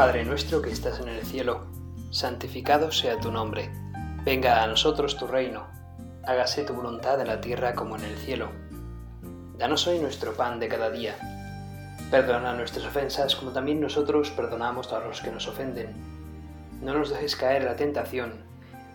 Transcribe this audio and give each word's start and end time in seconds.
Padre 0.00 0.24
nuestro 0.24 0.62
que 0.62 0.70
estás 0.70 0.98
en 1.00 1.10
el 1.10 1.20
cielo, 1.26 1.66
santificado 2.10 2.90
sea 2.90 3.20
tu 3.20 3.30
nombre. 3.30 3.70
Venga 4.24 4.62
a 4.62 4.66
nosotros 4.66 5.18
tu 5.18 5.26
reino. 5.26 5.66
Hágase 6.24 6.64
tu 6.64 6.72
voluntad 6.72 7.20
en 7.20 7.26
la 7.26 7.42
tierra 7.42 7.74
como 7.74 7.96
en 7.96 8.04
el 8.04 8.16
cielo. 8.16 8.48
Danos 9.58 9.86
hoy 9.86 9.98
nuestro 9.98 10.32
pan 10.32 10.58
de 10.58 10.68
cada 10.68 10.88
día. 10.88 11.16
Perdona 12.10 12.54
nuestras 12.54 12.86
ofensas 12.86 13.36
como 13.36 13.52
también 13.52 13.78
nosotros 13.78 14.30
perdonamos 14.30 14.90
a 14.90 15.00
los 15.00 15.20
que 15.20 15.30
nos 15.30 15.46
ofenden. 15.46 15.92
No 16.80 16.94
nos 16.94 17.10
dejes 17.10 17.36
caer 17.36 17.60
en 17.60 17.68
la 17.68 17.76
tentación 17.76 18.42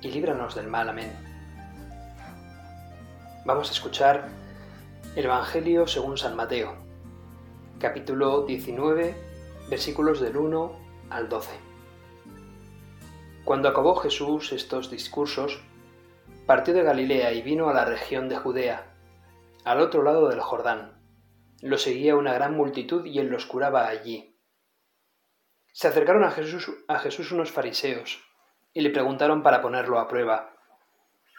y 0.01 0.09
líbranos 0.09 0.55
del 0.55 0.65
mal. 0.65 0.89
Amén. 0.89 1.11
Vamos 3.45 3.69
a 3.69 3.73
escuchar 3.73 4.27
el 5.15 5.25
Evangelio 5.25 5.85
según 5.85 6.17
San 6.17 6.35
Mateo, 6.35 6.73
capítulo 7.77 8.41
19, 8.47 9.15
versículos 9.69 10.19
del 10.19 10.37
1 10.37 10.84
al 11.15 11.29
12. 11.29 11.49
Cuando 13.45 13.69
acabó 13.69 13.95
Jesús 13.95 14.51
estos 14.51 14.91
discursos, 14.91 15.63
partió 16.45 16.73
de 16.73 16.83
Galilea 16.83 17.31
y 17.31 17.41
vino 17.41 17.69
a 17.69 17.73
la 17.73 17.85
región 17.85 18.27
de 18.27 18.35
Judea, 18.35 18.93
al 19.63 19.79
otro 19.79 20.03
lado 20.03 20.27
del 20.27 20.41
Jordán. 20.41 21.01
Lo 21.61 21.77
seguía 21.77 22.17
una 22.17 22.33
gran 22.33 22.55
multitud 22.55 23.05
y 23.05 23.19
él 23.19 23.27
los 23.27 23.45
curaba 23.45 23.87
allí. 23.87 24.37
Se 25.71 25.87
acercaron 25.87 26.25
a 26.25 26.31
Jesús, 26.31 26.69
a 26.87 26.99
Jesús 26.99 27.31
unos 27.31 27.51
fariseos 27.51 28.21
y 28.73 28.81
le 28.81 28.89
preguntaron 28.89 29.41
para 29.41 29.61
ponerlo 29.61 29.99
a 29.99 30.09
prueba, 30.09 30.53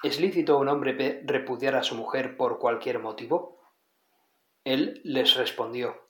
¿es 0.02 0.20
lícito 0.20 0.58
un 0.58 0.68
hombre 0.68 1.22
repudiar 1.26 1.74
a 1.74 1.82
su 1.82 1.94
mujer 1.94 2.38
por 2.38 2.58
cualquier 2.58 2.98
motivo? 2.98 3.60
Él 4.64 5.02
les 5.04 5.36
respondió, 5.36 6.05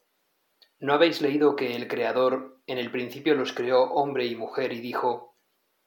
¿No 0.78 0.92
habéis 0.92 1.22
leído 1.22 1.56
que 1.56 1.74
el 1.74 1.88
Creador 1.88 2.60
en 2.66 2.76
el 2.76 2.90
principio 2.90 3.34
los 3.34 3.54
creó 3.54 3.84
hombre 3.94 4.26
y 4.26 4.36
mujer 4.36 4.72
y 4.72 4.80
dijo, 4.80 5.38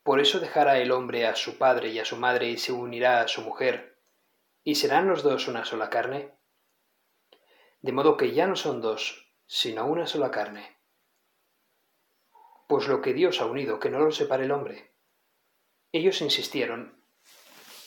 Por 0.01 0.19
eso 0.19 0.39
dejará 0.39 0.79
el 0.79 0.91
hombre 0.91 1.27
a 1.27 1.35
su 1.35 1.59
padre 1.59 1.89
y 1.89 1.99
a 1.99 2.05
su 2.05 2.17
madre 2.17 2.49
y 2.49 2.57
se 2.57 2.71
unirá 2.71 3.21
a 3.21 3.27
su 3.27 3.41
mujer, 3.41 4.01
y 4.63 4.75
serán 4.75 5.07
los 5.07 5.21
dos 5.21 5.47
una 5.47 5.63
sola 5.63 5.91
carne? 5.91 6.35
De 7.81 7.91
modo 7.91 8.17
que 8.17 8.31
ya 8.31 8.47
no 8.47 8.55
son 8.55 8.81
dos, 8.81 9.31
sino 9.45 9.85
una 9.85 10.07
sola 10.07 10.31
carne. 10.31 10.79
Pues 12.67 12.87
lo 12.87 13.01
que 13.01 13.13
Dios 13.13 13.41
ha 13.41 13.45
unido, 13.45 13.79
que 13.79 13.91
no 13.91 13.99
lo 13.99 14.11
separe 14.11 14.45
el 14.45 14.51
hombre. 14.51 14.95
Ellos 15.91 16.21
insistieron, 16.21 17.03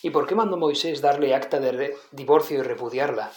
¿y 0.03 0.11
por 0.11 0.29
qué 0.29 0.37
mandó 0.37 0.57
Moisés 0.57 1.01
darle 1.01 1.35
acta 1.35 1.59
de 1.59 1.97
divorcio 2.13 2.61
y 2.61 2.63
repudiarla? 2.63 3.33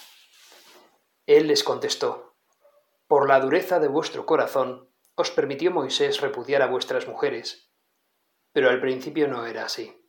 Él 1.25 1.47
les 1.47 1.63
contestó, 1.63 2.34
por 3.07 3.27
la 3.27 3.39
dureza 3.39 3.79
de 3.79 3.87
vuestro 3.87 4.25
corazón, 4.25 4.89
os 5.15 5.31
permitió 5.31 5.71
Moisés 5.71 6.21
repudiar 6.21 6.61
a 6.61 6.67
vuestras 6.67 7.07
mujeres, 7.07 7.71
pero 8.51 8.69
al 8.69 8.81
principio 8.81 9.27
no 9.27 9.45
era 9.45 9.65
así. 9.65 10.01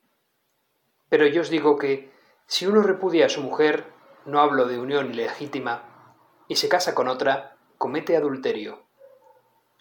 Pero 1.08 1.26
yo 1.26 1.42
os 1.42 1.50
digo 1.50 1.78
que, 1.78 2.12
si 2.46 2.66
uno 2.66 2.82
repudia 2.82 3.26
a 3.26 3.28
su 3.28 3.42
mujer, 3.42 3.92
no 4.24 4.40
hablo 4.40 4.66
de 4.66 4.78
unión 4.78 5.10
ilegítima, 5.10 6.14
y 6.48 6.56
se 6.56 6.68
casa 6.68 6.94
con 6.94 7.08
otra, 7.08 7.56
comete 7.78 8.16
adulterio. 8.16 8.86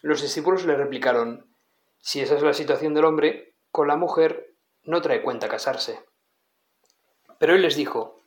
Los 0.01 0.21
discípulos 0.21 0.65
le 0.65 0.75
replicaron, 0.75 1.55
si 1.99 2.21
esa 2.21 2.35
es 2.35 2.43
la 2.43 2.53
situación 2.53 2.93
del 2.93 3.05
hombre, 3.05 3.55
con 3.71 3.87
la 3.87 3.95
mujer 3.95 4.55
no 4.83 5.01
trae 5.01 5.21
cuenta 5.21 5.49
casarse. 5.49 6.05
Pero 7.39 7.55
él 7.55 7.61
les 7.61 7.75
dijo, 7.75 8.21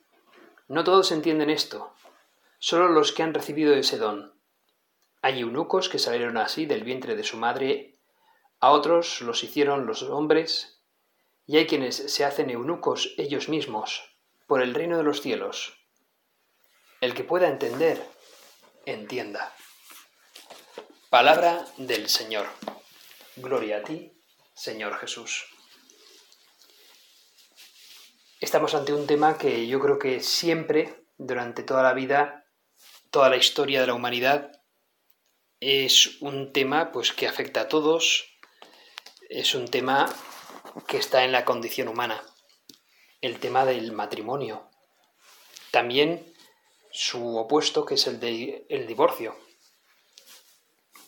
no 0.66 0.84
todos 0.84 1.12
entienden 1.12 1.50
esto, 1.50 1.94
solo 2.59 2.89
los 2.89 3.12
que 3.12 3.22
han 3.22 3.34
recibido 3.34 3.75
ese 3.75 3.98
don. 3.98 4.38
Hay 5.20 5.40
eunucos 5.40 5.88
que 5.88 5.98
salieron 5.98 6.36
así 6.36 6.66
del 6.66 6.84
vientre 6.84 7.16
de 7.16 7.24
su 7.24 7.36
madre, 7.36 7.98
a 8.60 8.70
otros 8.70 9.20
los 9.20 9.42
hicieron 9.44 9.86
los 9.86 10.02
hombres, 10.02 10.80
y 11.46 11.56
hay 11.56 11.66
quienes 11.66 11.96
se 11.96 12.24
hacen 12.24 12.50
eunucos 12.50 13.14
ellos 13.16 13.48
mismos 13.48 14.16
por 14.46 14.62
el 14.62 14.74
reino 14.74 14.96
de 14.96 15.02
los 15.02 15.20
cielos. 15.20 15.78
El 17.00 17.14
que 17.14 17.24
pueda 17.24 17.48
entender, 17.48 18.02
entienda. 18.86 19.54
Palabra 21.10 21.64
del 21.76 22.08
Señor. 22.08 22.46
Gloria 23.36 23.78
a 23.78 23.82
ti, 23.82 24.12
Señor 24.54 24.98
Jesús. 24.98 25.46
Estamos 28.40 28.74
ante 28.74 28.92
un 28.92 29.06
tema 29.06 29.38
que 29.38 29.66
yo 29.66 29.80
creo 29.80 29.98
que 29.98 30.20
siempre, 30.20 31.04
durante 31.16 31.62
toda 31.62 31.82
la 31.82 31.92
vida, 31.92 32.46
toda 33.10 33.30
la 33.30 33.36
historia 33.36 33.80
de 33.80 33.86
la 33.86 33.94
humanidad, 33.94 34.57
es 35.60 36.20
un 36.20 36.52
tema 36.52 36.92
pues 36.92 37.12
que 37.12 37.26
afecta 37.26 37.62
a 37.62 37.69
todos, 37.69 38.38
es 39.28 39.54
un 39.54 39.69
tema 39.69 40.14
que 40.86 40.98
está 40.98 41.24
en 41.24 41.32
la 41.32 41.44
condición 41.44 41.88
humana, 41.88 42.22
el 43.20 43.41
tema 43.41 43.64
del 43.64 43.92
matrimonio. 43.92 44.68
También 45.70 46.32
su 46.91 47.36
opuesto, 47.36 47.84
que 47.84 47.94
es 47.94 48.06
el 48.06 48.20
del 48.20 48.64
el 48.68 48.86
divorcio. 48.86 49.36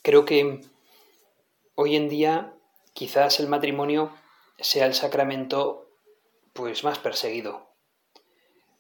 Creo 0.02 0.24
que 0.24 0.60
hoy 1.74 1.96
en 1.96 2.08
día 2.08 2.54
quizás 2.92 3.40
el 3.40 3.48
matrimonio 3.48 4.14
sea 4.58 4.86
el 4.86 4.94
sacramento 4.94 5.88
pues 6.52 6.84
más 6.84 6.98
perseguido. 6.98 7.70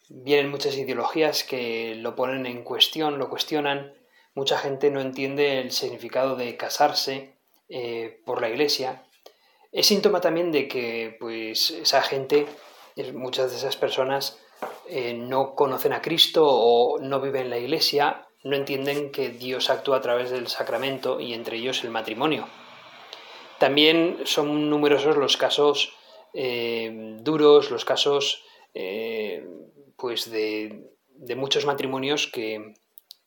Vienen 0.08 0.50
muchas 0.50 0.76
ideologías 0.76 1.44
que 1.44 1.94
lo 1.94 2.16
ponen 2.16 2.44
en 2.46 2.64
cuestión, 2.64 3.18
lo 3.18 3.30
cuestionan, 3.30 3.94
mucha 4.34 4.58
gente 4.58 4.90
no 4.90 5.00
entiende 5.00 5.60
el 5.60 5.72
significado 5.72 6.36
de 6.36 6.56
casarse 6.56 7.34
eh, 7.68 8.20
por 8.24 8.40
la 8.40 8.48
iglesia. 8.48 9.04
Es 9.72 9.86
síntoma 9.86 10.20
también 10.20 10.52
de 10.52 10.68
que 10.68 11.16
pues, 11.20 11.70
esa 11.70 12.02
gente, 12.02 12.46
muchas 13.14 13.50
de 13.50 13.58
esas 13.58 13.76
personas, 13.76 14.38
eh, 14.88 15.14
no 15.14 15.54
conocen 15.54 15.92
a 15.92 16.02
Cristo 16.02 16.46
o 16.46 16.98
no 16.98 17.20
viven 17.20 17.42
en 17.42 17.50
la 17.50 17.58
iglesia, 17.58 18.26
no 18.42 18.56
entienden 18.56 19.12
que 19.12 19.30
Dios 19.30 19.70
actúa 19.70 19.98
a 19.98 20.00
través 20.00 20.30
del 20.30 20.48
sacramento 20.48 21.20
y 21.20 21.34
entre 21.34 21.58
ellos 21.58 21.84
el 21.84 21.90
matrimonio. 21.90 22.48
También 23.58 24.20
son 24.24 24.70
numerosos 24.70 25.16
los 25.16 25.36
casos 25.36 25.94
eh, 26.32 27.16
duros, 27.20 27.70
los 27.70 27.84
casos 27.84 28.44
pues 29.96 30.30
de, 30.30 30.90
de 31.08 31.36
muchos 31.36 31.66
matrimonios 31.66 32.28
que, 32.28 32.72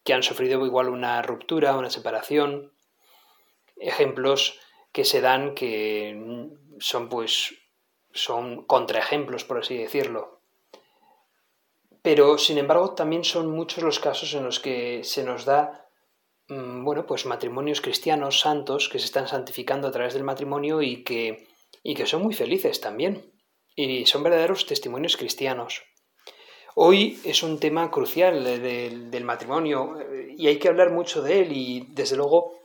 que 0.03 0.13
han 0.13 0.23
sufrido 0.23 0.65
igual 0.65 0.89
una 0.89 1.21
ruptura, 1.21 1.77
una 1.77 1.89
separación, 1.89 2.73
ejemplos 3.77 4.59
que 4.91 5.05
se 5.05 5.21
dan 5.21 5.55
que 5.55 6.49
son 6.79 7.09
pues 7.09 7.55
son 8.13 8.65
contraejemplos 8.65 9.43
por 9.43 9.59
así 9.59 9.77
decirlo. 9.77 10.41
Pero 12.01 12.37
sin 12.37 12.57
embargo 12.57 12.93
también 12.93 13.23
son 13.23 13.49
muchos 13.49 13.83
los 13.83 13.99
casos 13.99 14.33
en 14.33 14.43
los 14.43 14.59
que 14.59 15.03
se 15.03 15.23
nos 15.23 15.45
da 15.45 15.87
mm, 16.49 16.83
bueno, 16.83 17.05
pues 17.05 17.25
matrimonios 17.25 17.81
cristianos 17.81 18.39
santos 18.39 18.89
que 18.89 18.99
se 18.99 19.05
están 19.05 19.27
santificando 19.27 19.87
a 19.87 19.91
través 19.91 20.13
del 20.13 20.23
matrimonio 20.23 20.81
y 20.81 21.03
que 21.03 21.47
y 21.81 21.95
que 21.95 22.05
son 22.05 22.21
muy 22.21 22.33
felices 22.33 22.79
también 22.79 23.33
y 23.75 24.05
son 24.05 24.23
verdaderos 24.23 24.65
testimonios 24.65 25.17
cristianos. 25.17 25.83
Hoy 26.75 27.21
es 27.23 27.43
un 27.43 27.59
tema 27.59 27.91
crucial 27.91 28.43
del 28.43 29.23
matrimonio 29.23 29.99
eh, 30.01 30.33
y 30.35 30.47
hay 30.47 30.57
que 30.57 30.69
hablar 30.69 30.89
mucho 30.89 31.21
de 31.21 31.41
él 31.41 31.51
y 31.51 31.85
desde 31.89 32.15
luego 32.15 32.55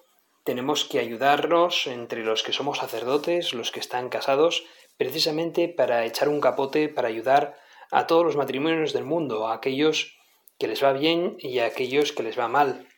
tenemos 0.44 0.86
que 0.86 0.98
ayudarnos 0.98 1.86
entre 1.86 2.24
los 2.24 2.42
que 2.42 2.54
somos 2.54 2.78
sacerdotes, 2.78 3.52
los 3.52 3.70
que 3.70 3.80
están 3.80 4.08
casados, 4.08 4.64
precisamente 4.96 5.68
para 5.68 6.06
echar 6.06 6.30
un 6.30 6.40
capote, 6.40 6.88
para 6.88 7.08
ayudar 7.08 7.58
a 7.90 8.06
todos 8.06 8.24
los 8.24 8.36
matrimonios 8.36 8.94
del 8.94 9.04
mundo, 9.04 9.46
a 9.46 9.52
aquellos 9.52 10.16
que 10.58 10.68
les 10.68 10.82
va 10.82 10.94
bien 10.94 11.36
y 11.38 11.58
a 11.58 11.66
aquellos 11.66 12.12
que 12.12 12.22
les 12.22 12.38
va 12.38 12.48
mal. 12.48 12.88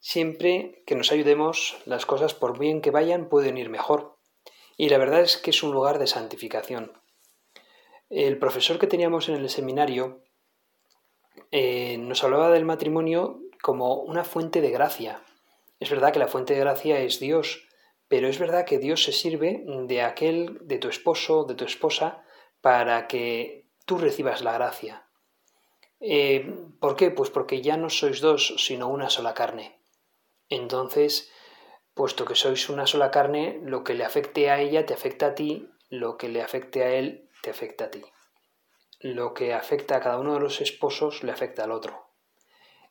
Siempre 0.00 0.82
que 0.86 0.96
nos 0.96 1.12
ayudemos, 1.12 1.78
las 1.86 2.04
cosas 2.04 2.34
por 2.34 2.58
bien 2.58 2.82
que 2.82 2.90
vayan 2.90 3.30
pueden 3.30 3.56
ir 3.56 3.70
mejor. 3.70 4.18
Y 4.76 4.90
la 4.90 4.98
verdad 4.98 5.22
es 5.22 5.38
que 5.38 5.50
es 5.50 5.62
un 5.62 5.72
lugar 5.72 5.98
de 5.98 6.08
santificación. 6.08 6.92
El 8.10 8.38
profesor 8.38 8.78
que 8.78 8.86
teníamos 8.86 9.30
en 9.30 9.36
el 9.36 9.48
seminario 9.48 10.21
eh, 11.50 11.98
nos 11.98 12.24
hablaba 12.24 12.50
del 12.50 12.64
matrimonio 12.64 13.40
como 13.62 13.96
una 13.96 14.24
fuente 14.24 14.60
de 14.60 14.70
gracia. 14.70 15.22
Es 15.80 15.90
verdad 15.90 16.12
que 16.12 16.18
la 16.18 16.28
fuente 16.28 16.54
de 16.54 16.60
gracia 16.60 17.00
es 17.00 17.20
Dios, 17.20 17.68
pero 18.08 18.28
es 18.28 18.38
verdad 18.38 18.64
que 18.64 18.78
Dios 18.78 19.04
se 19.04 19.12
sirve 19.12 19.62
de 19.66 20.02
aquel, 20.02 20.58
de 20.62 20.78
tu 20.78 20.88
esposo, 20.88 21.44
de 21.44 21.54
tu 21.54 21.64
esposa, 21.64 22.24
para 22.60 23.06
que 23.06 23.68
tú 23.86 23.98
recibas 23.98 24.42
la 24.42 24.52
gracia. 24.52 25.06
Eh, 26.00 26.54
¿Por 26.80 26.96
qué? 26.96 27.10
Pues 27.10 27.30
porque 27.30 27.62
ya 27.62 27.76
no 27.76 27.90
sois 27.90 28.20
dos, 28.20 28.54
sino 28.58 28.88
una 28.88 29.08
sola 29.08 29.34
carne. 29.34 29.80
Entonces, 30.48 31.30
puesto 31.94 32.24
que 32.24 32.34
sois 32.34 32.68
una 32.68 32.86
sola 32.86 33.10
carne, 33.10 33.60
lo 33.62 33.84
que 33.84 33.94
le 33.94 34.04
afecte 34.04 34.50
a 34.50 34.60
ella 34.60 34.84
te 34.84 34.94
afecta 34.94 35.26
a 35.26 35.34
ti, 35.34 35.70
lo 35.88 36.16
que 36.16 36.28
le 36.28 36.42
afecte 36.42 36.82
a 36.82 36.90
él 36.92 37.30
te 37.42 37.50
afecta 37.50 37.86
a 37.86 37.90
ti 37.90 38.02
lo 39.02 39.34
que 39.34 39.52
afecta 39.52 39.96
a 39.96 40.00
cada 40.00 40.18
uno 40.18 40.34
de 40.34 40.40
los 40.40 40.60
esposos 40.60 41.24
le 41.24 41.32
afecta 41.32 41.64
al 41.64 41.72
otro. 41.72 42.08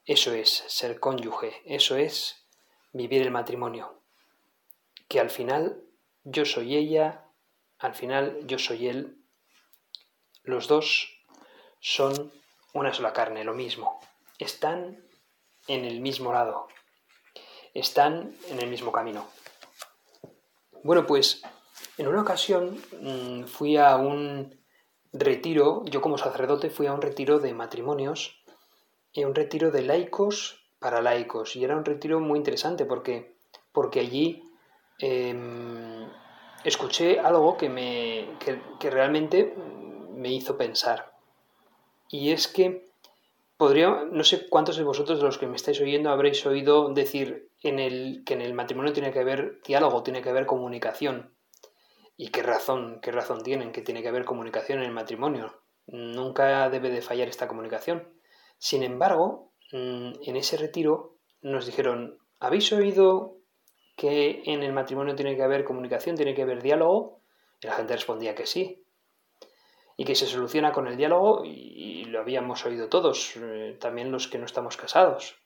Eso 0.06 0.34
es 0.34 0.66
ser 0.68 1.00
cónyuge, 1.00 1.62
eso 1.66 1.96
es 1.96 2.46
vivir 2.92 3.22
el 3.22 3.32
matrimonio, 3.32 4.04
que 5.08 5.22
al 5.22 5.30
final 5.30 5.86
yo 6.24 6.44
soy 6.44 6.76
ella, 6.76 7.26
al 7.80 7.96
final 7.96 8.40
yo 8.46 8.60
soy 8.60 8.90
él. 8.90 9.24
Los 10.44 10.68
dos 10.68 11.24
son 11.80 12.34
una 12.74 12.94
sola 12.94 13.14
carne, 13.14 13.46
lo 13.46 13.54
mismo. 13.54 14.02
Están 14.38 15.06
en 15.68 15.86
el 15.86 16.02
mismo 16.02 16.34
lado. 16.34 16.68
Están 17.74 18.36
en 18.50 18.60
el 18.60 18.68
mismo 18.68 18.92
camino. 18.92 19.28
Bueno, 20.84 21.06
pues 21.06 21.42
en 21.98 22.08
una 22.08 22.22
ocasión 22.22 22.82
mm, 23.00 23.46
fui 23.46 23.78
a 23.78 23.96
un 23.96 24.61
retiro, 25.14 25.84
yo 25.86 26.02
como 26.02 26.18
sacerdote 26.18 26.70
fui 26.70 26.88
a 26.88 26.94
un 26.94 27.02
retiro 27.02 27.40
de 27.40 27.54
matrimonios 27.54 28.42
y 29.14 29.24
un 29.26 29.36
retiro 29.36 29.72
de 29.72 29.82
laicos 29.82 30.62
para 30.80 31.02
laicos. 31.02 31.56
Y 31.56 31.64
era 31.64 31.78
un 31.78 31.86
retiro 31.86 32.20
muy 32.20 32.40
interesante 32.40 32.86
porque, 32.86 33.36
porque 33.72 34.00
allí 34.00 34.44
em, 35.00 36.08
escuché 36.64 37.20
algo 37.20 37.58
que, 37.58 37.70
me, 37.70 38.28
que, 38.40 38.90
realmente 38.90 39.56
me 40.10 40.32
hizo 40.32 40.58
pensar. 40.58 41.12
Y 42.10 42.32
es 42.32 42.48
que 42.48 42.90
podría, 43.58 44.06
no 44.12 44.24
sé 44.24 44.48
cuántos 44.50 44.78
de 44.78 44.84
vosotros 44.84 45.20
de 45.20 45.26
los 45.26 45.38
que 45.38 45.48
me 45.48 45.56
estáis 45.56 45.80
oyendo 45.82 46.10
habréis 46.10 46.46
oído 46.46 46.90
decir 46.90 47.50
en 47.62 47.80
el, 47.80 48.24
que 48.26 48.34
en 48.34 48.42
el 48.42 48.54
matrimonio 48.54 48.94
tiene 48.94 49.12
que 49.12 49.20
haber 49.20 49.62
diálogo, 49.62 50.04
tiene 50.04 50.22
que 50.22 50.30
haber 50.30 50.46
comunicación. 50.46 51.32
Y 52.18 52.30
qué 52.30 52.44
razón, 52.44 53.00
qué 53.02 53.12
razón 53.12 53.42
tienen 53.44 53.72
que 53.72 53.82
tiene 53.82 54.02
que 54.02 54.10
haber 54.10 54.26
comunicación 54.26 54.80
en 54.80 54.86
el 54.86 54.92
matrimonio. 54.92 55.62
Nunca 55.88 56.70
debe 56.70 56.90
de 56.90 57.02
fallar 57.02 57.28
esta 57.28 57.48
comunicación. 57.48 58.08
Sin 58.58 58.84
embargo, 58.84 59.54
mm, 59.72 60.12
en 60.26 60.36
ese 60.36 60.58
retiro 60.58 61.18
nos 61.42 61.66
dijeron, 61.66 62.20
¿habéis 62.40 62.72
oído 62.72 63.38
que 63.96 64.44
en 64.46 64.64
el 64.64 64.74
matrimonio 64.74 65.16
tiene 65.16 65.36
que 65.36 65.44
haber 65.44 65.64
comunicación, 65.64 66.16
tiene 66.16 66.36
que 66.36 66.44
haber 66.44 66.62
diálogo? 66.62 67.22
Y 67.60 67.68
la 67.68 67.74
gente 67.74 67.96
respondía 67.96 68.36
que 68.36 68.46
sí. 68.46 68.84
Y 69.98 70.06
que 70.06 70.16
se 70.16 70.28
soluciona 70.28 70.72
con 70.72 70.88
el 70.88 70.98
diálogo, 70.98 71.44
y, 71.46 72.06
lo 72.06 72.20
habíamos 72.20 72.66
oído 72.66 72.90
todos, 72.90 73.36
eh, 73.38 73.78
también 73.80 74.12
los 74.12 74.28
que 74.28 74.38
no 74.38 74.46
estamos 74.46 74.76
casados. 74.76 75.42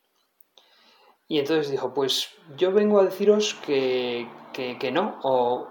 Y 1.27 1.39
entonces 1.39 1.69
dijo, 1.69 1.93
pues 1.93 2.29
yo 2.55 2.71
vengo 2.71 2.99
a 2.99 3.05
deciros 3.05 3.55
que, 3.65 4.27
que, 4.53 4.91
no, 4.91 5.19
o 5.23 5.67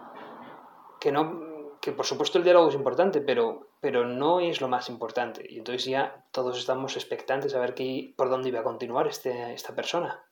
que 1.04 1.12
no, 1.12 1.78
que 1.82 1.92
por 1.92 2.06
supuesto 2.06 2.38
el 2.38 2.44
diálogo 2.44 2.70
es 2.70 2.74
importante, 2.74 3.20
pero, 3.20 3.68
pero 3.82 4.06
no 4.06 4.40
es 4.40 4.62
lo 4.62 4.68
más 4.68 4.88
importante. 4.88 5.44
Y 5.46 5.58
entonces 5.58 5.84
ya 5.84 6.24
todos 6.32 6.58
estamos 6.58 6.96
expectantes 6.96 7.54
a 7.54 7.60
ver 7.60 7.74
qué, 7.74 8.14
por 8.16 8.30
dónde 8.30 8.48
iba 8.48 8.60
a 8.60 8.64
continuar 8.64 9.06
este, 9.06 9.52
esta 9.52 9.74
persona. 9.74 10.24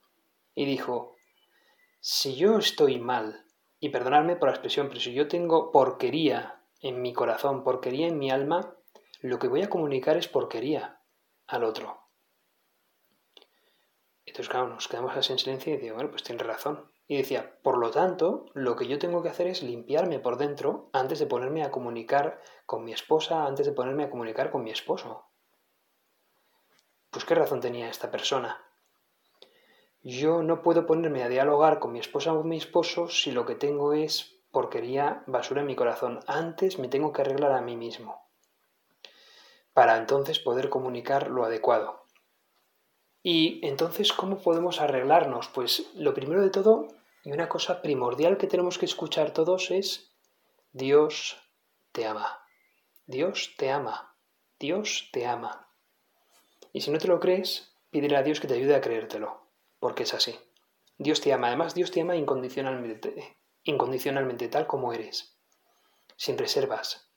Y 0.54 0.64
dijo, 0.64 1.14
si 2.00 2.36
yo 2.36 2.56
estoy 2.56 2.98
mal, 2.98 3.44
y 3.80 3.90
perdonadme 3.90 4.36
por 4.36 4.48
la 4.48 4.54
expresión, 4.54 4.88
pero 4.88 5.00
si 5.00 5.12
yo 5.12 5.28
tengo 5.28 5.72
porquería 5.72 6.62
en 6.80 7.02
mi 7.02 7.12
corazón, 7.12 7.64
porquería 7.64 8.06
en 8.06 8.18
mi 8.18 8.30
alma, 8.30 8.74
lo 9.20 9.38
que 9.38 9.48
voy 9.48 9.60
a 9.60 9.68
comunicar 9.68 10.16
es 10.16 10.28
porquería 10.28 11.02
al 11.48 11.64
otro. 11.64 12.00
Entonces, 14.24 14.48
claro, 14.48 14.68
nos 14.68 14.88
quedamos 14.88 15.14
así 15.18 15.32
en 15.32 15.38
silencio 15.38 15.74
y 15.74 15.76
digo, 15.76 15.96
bueno, 15.96 16.10
pues 16.10 16.22
tiene 16.22 16.42
razón. 16.42 16.91
Y 17.12 17.18
decía, 17.18 17.58
por 17.62 17.76
lo 17.76 17.90
tanto, 17.90 18.46
lo 18.54 18.74
que 18.74 18.86
yo 18.86 18.98
tengo 18.98 19.22
que 19.22 19.28
hacer 19.28 19.46
es 19.46 19.62
limpiarme 19.62 20.18
por 20.18 20.38
dentro 20.38 20.88
antes 20.94 21.18
de 21.18 21.26
ponerme 21.26 21.62
a 21.62 21.70
comunicar 21.70 22.40
con 22.64 22.84
mi 22.84 22.94
esposa, 22.94 23.44
antes 23.44 23.66
de 23.66 23.72
ponerme 23.72 24.04
a 24.04 24.08
comunicar 24.08 24.50
con 24.50 24.64
mi 24.64 24.70
esposo. 24.70 25.26
Pues 27.10 27.26
qué 27.26 27.34
razón 27.34 27.60
tenía 27.60 27.90
esta 27.90 28.10
persona. 28.10 28.64
Yo 30.00 30.42
no 30.42 30.62
puedo 30.62 30.86
ponerme 30.86 31.22
a 31.22 31.28
dialogar 31.28 31.80
con 31.80 31.92
mi 31.92 31.98
esposa 31.98 32.32
o 32.32 32.44
mi 32.44 32.56
esposo 32.56 33.10
si 33.10 33.30
lo 33.30 33.44
que 33.44 33.56
tengo 33.56 33.92
es 33.92 34.40
porquería, 34.50 35.22
basura 35.26 35.60
en 35.60 35.66
mi 35.66 35.76
corazón. 35.76 36.20
Antes 36.26 36.78
me 36.78 36.88
tengo 36.88 37.12
que 37.12 37.20
arreglar 37.20 37.52
a 37.52 37.60
mí 37.60 37.76
mismo 37.76 38.26
para 39.74 39.98
entonces 39.98 40.38
poder 40.38 40.70
comunicar 40.70 41.28
lo 41.28 41.44
adecuado. 41.44 42.06
Y 43.22 43.60
entonces, 43.66 44.14
¿cómo 44.14 44.38
podemos 44.38 44.80
arreglarnos? 44.80 45.48
Pues 45.48 45.90
lo 45.94 46.14
primero 46.14 46.40
de 46.40 46.48
todo, 46.48 46.88
y 47.24 47.32
una 47.32 47.48
cosa 47.48 47.82
primordial 47.82 48.36
que 48.36 48.48
tenemos 48.48 48.78
que 48.78 48.86
escuchar 48.86 49.32
todos 49.32 49.70
es, 49.70 50.12
Dios 50.72 51.36
te 51.92 52.06
ama. 52.06 52.44
Dios 53.06 53.54
te 53.56 53.70
ama. 53.70 54.16
Dios 54.58 55.08
te 55.12 55.26
ama. 55.26 55.68
Y 56.72 56.80
si 56.80 56.90
no 56.90 56.98
te 56.98 57.08
lo 57.08 57.20
crees, 57.20 57.76
pídele 57.90 58.16
a 58.16 58.22
Dios 58.22 58.40
que 58.40 58.48
te 58.48 58.54
ayude 58.54 58.74
a 58.74 58.80
creértelo 58.80 59.42
porque 59.78 60.04
es 60.04 60.14
así. 60.14 60.38
Dios 60.98 61.20
te 61.20 61.32
ama, 61.32 61.48
además 61.48 61.74
Dios 61.74 61.90
te 61.90 62.00
ama 62.00 62.16
incondicionalmente, 62.16 63.36
incondicionalmente 63.64 64.48
tal 64.48 64.66
como 64.68 64.92
eres, 64.92 65.36
sin 66.16 66.38
reservas, 66.38 67.10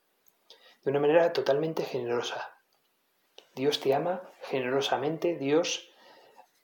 de 0.83 0.89
una 0.89 0.99
manera 0.99 1.31
totalmente 1.33 1.83
generosa. 1.83 2.57
Dios 3.53 3.79
te 3.79 3.93
ama 3.93 4.23
generosamente, 4.41 5.35
Dios 5.35 5.87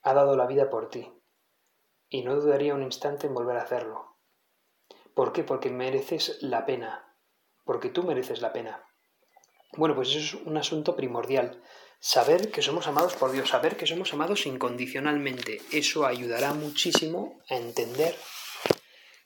ha 0.01 0.15
dado 0.15 0.35
la 0.35 0.47
vida 0.47 0.71
por 0.71 0.89
ti 0.89 1.20
y 2.11 2.21
no 2.21 2.35
dudaría 2.35 2.75
un 2.75 2.83
instante 2.83 3.25
en 3.25 3.33
volver 3.33 3.57
a 3.57 3.63
hacerlo. 3.63 4.17
¿Por 5.15 5.33
qué? 5.33 5.43
Porque 5.43 5.71
mereces 5.71 6.37
la 6.41 6.65
pena, 6.65 7.15
porque 7.65 7.89
tú 7.89 8.03
mereces 8.03 8.41
la 8.41 8.53
pena. 8.53 8.85
Bueno, 9.77 9.95
pues 9.95 10.09
eso 10.09 10.19
es 10.19 10.45
un 10.45 10.57
asunto 10.57 10.95
primordial 10.95 11.63
saber 12.01 12.51
que 12.51 12.61
somos 12.61 12.87
amados 12.87 13.15
por 13.15 13.31
Dios, 13.31 13.49
saber 13.49 13.77
que 13.77 13.87
somos 13.87 14.11
amados 14.13 14.45
incondicionalmente. 14.45 15.61
Eso 15.71 16.05
ayudará 16.05 16.53
muchísimo 16.53 17.39
a 17.49 17.55
entender 17.55 18.15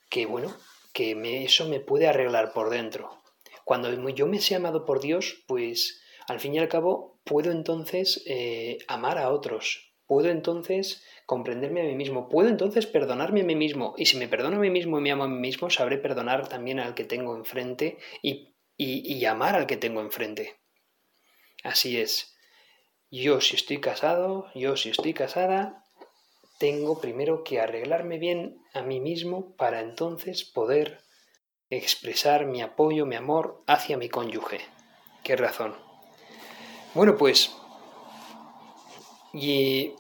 que, 0.10 0.26
bueno, 0.26 0.56
que 0.94 1.44
eso 1.44 1.68
me 1.68 1.80
puede 1.80 2.08
arreglar 2.08 2.54
por 2.54 2.70
dentro. 2.70 3.22
Cuando 3.64 3.90
yo 4.10 4.28
me 4.28 4.40
sé 4.40 4.56
amado 4.56 4.86
por 4.86 5.00
Dios, 5.00 5.44
pues 5.48 6.02
al 6.28 6.40
fin 6.40 6.54
y 6.54 6.60
al 6.60 6.68
cabo 6.68 7.20
puedo 7.24 7.52
entonces 7.52 8.22
eh, 8.28 8.78
amar 8.88 9.18
a 9.18 9.30
otros, 9.30 9.85
puedo 10.08 10.30
entonces 10.30 11.04
comprenderme 11.26 11.82
a 11.82 11.86
mí 11.86 11.96
mismo, 11.96 12.30
puedo 12.30 12.50
entonces 12.50 12.86
perdonarme 12.86 13.42
a 13.42 13.46
mí 13.46 13.56
mismo. 13.56 13.94
Y 13.98 14.06
si 14.06 14.18
me 14.18 14.28
perdono 14.28 14.58
a 14.58 14.60
mí 14.60 14.70
mismo 14.70 15.00
y 15.00 15.02
me 15.02 15.12
amo 15.12 15.24
a 15.24 15.28
mí 15.28 15.40
mismo, 15.40 15.70
sabré 15.70 15.98
perdonar 15.98 16.48
también 16.48 16.80
al 16.80 16.96
que 16.96 17.04
tengo 17.04 17.36
enfrente 17.36 17.98
y, 18.22 18.56
y 18.78 19.26
amar 19.26 19.56
al 19.56 19.68
que 19.68 19.78
tengo 19.78 20.02
enfrente. 20.02 20.56
Así 21.64 22.00
es. 22.00 22.36
Yo 23.10 23.42
si 23.42 23.56
estoy 23.56 23.80
casado, 23.80 24.48
yo 24.56 24.78
si 24.78 24.90
estoy 24.90 25.14
casada, 25.14 25.86
tengo 26.60 27.00
primero 27.00 27.44
que 27.44 27.60
arreglarme 27.60 28.18
bien 28.18 28.58
a 28.74 28.82
mí 28.82 29.00
mismo 29.00 29.56
para 29.56 29.82
entonces 29.82 30.44
poder 30.44 31.02
expresar 31.70 32.46
mi 32.46 32.62
apoyo, 32.62 33.06
mi 33.06 33.16
amor 33.16 33.64
hacia 33.68 33.98
mi 33.98 34.10
cónyuge. 34.10 34.60
¿Qué 35.24 35.36
razón? 35.36 35.76
Bueno, 36.94 37.18
pues... 37.18 37.56
Y 39.36 39.94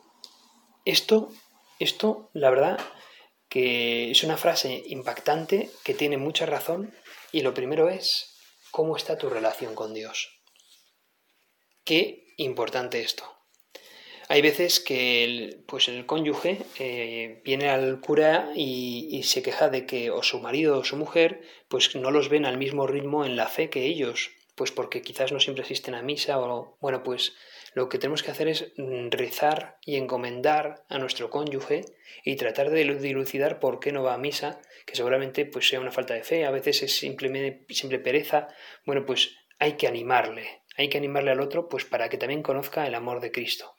esto, 0.86 1.32
esto, 1.80 2.30
la 2.34 2.50
verdad, 2.50 2.80
que 3.50 4.12
es 4.12 4.24
una 4.24 4.38
frase 4.38 4.84
impactante 4.88 5.70
que 5.84 5.94
tiene 5.94 6.18
mucha 6.18 6.46
razón 6.46 6.94
y 7.32 7.42
lo 7.42 7.54
primero 7.54 7.90
es 7.90 8.38
cómo 8.72 8.96
está 8.96 9.18
tu 9.18 9.30
relación 9.30 9.76
con 9.76 9.94
Dios. 9.94 10.30
¿Qué 11.84 12.26
importante 12.38 13.02
esto. 13.02 13.24
Hay 14.28 14.42
veces 14.42 14.80
que 14.80 15.24
el, 15.24 15.64
pues 15.68 15.88
el 15.88 16.06
cónyuge 16.06 16.60
eh, 16.80 17.42
viene 17.46 17.70
al 17.70 18.00
cura 18.00 18.52
y, 18.56 19.22
se 19.24 19.44
queja 19.44 19.70
de 19.70 19.86
que 19.86 20.10
o 20.10 20.24
su 20.24 20.40
marido 20.40 20.80
o 20.80 20.84
su 20.84 20.98
mujer 20.98 21.42
pues 21.68 21.96
no 21.96 22.10
los 22.10 22.30
ven 22.30 22.46
al 22.46 22.58
mismo 22.58 22.88
ritmo 22.88 23.24
en 23.24 23.36
la 23.36 23.48
fe 23.48 23.70
que 23.70 23.86
ellos, 23.86 24.32
pues 24.56 24.72
porque 24.72 25.02
quizás 25.02 25.32
no 25.32 25.40
siempre 25.40 25.64
asisten 25.64 25.94
a 25.94 26.02
misa 26.02 26.40
o 26.40 26.78
bueno 26.82 27.04
pues 27.04 27.34
lo 27.76 27.90
que 27.90 28.00
tenemos 28.00 28.24
que 28.24 28.32
hacer 28.32 28.48
es 28.48 28.72
rezar 28.78 29.78
y 29.86 29.98
encomendar 29.98 30.86
a 30.88 30.98
nuestro 30.98 31.30
cónyuge 31.30 31.84
y 32.24 32.38
tratar 32.38 32.70
de 32.70 32.86
dilucidar 32.96 33.60
por 33.60 33.82
qué 33.82 33.92
no 33.92 34.02
va 34.02 34.14
a 34.14 34.18
misa, 34.18 34.62
que 34.86 34.96
seguramente 34.96 35.46
pues 35.46 35.68
sea 35.68 35.82
una 35.82 35.92
falta 35.92 36.14
de 36.14 36.24
fe, 36.24 36.46
a 36.46 36.52
veces 36.52 36.84
es 36.84 36.98
simplemente 36.98 37.66
simple 37.74 38.00
pereza, 38.00 38.48
bueno 38.86 39.06
pues 39.06 39.36
hay 39.60 39.74
que 39.74 39.88
animarle, 39.88 40.64
hay 40.78 40.88
que 40.88 40.98
animarle 40.98 41.32
al 41.32 41.42
otro 41.42 41.68
pues 41.68 41.84
para 41.84 42.08
que 42.08 42.18
también 42.18 42.44
conozca 42.44 42.88
el 42.88 42.96
amor 42.96 43.20
de 43.20 43.34
Cristo. 43.34 43.76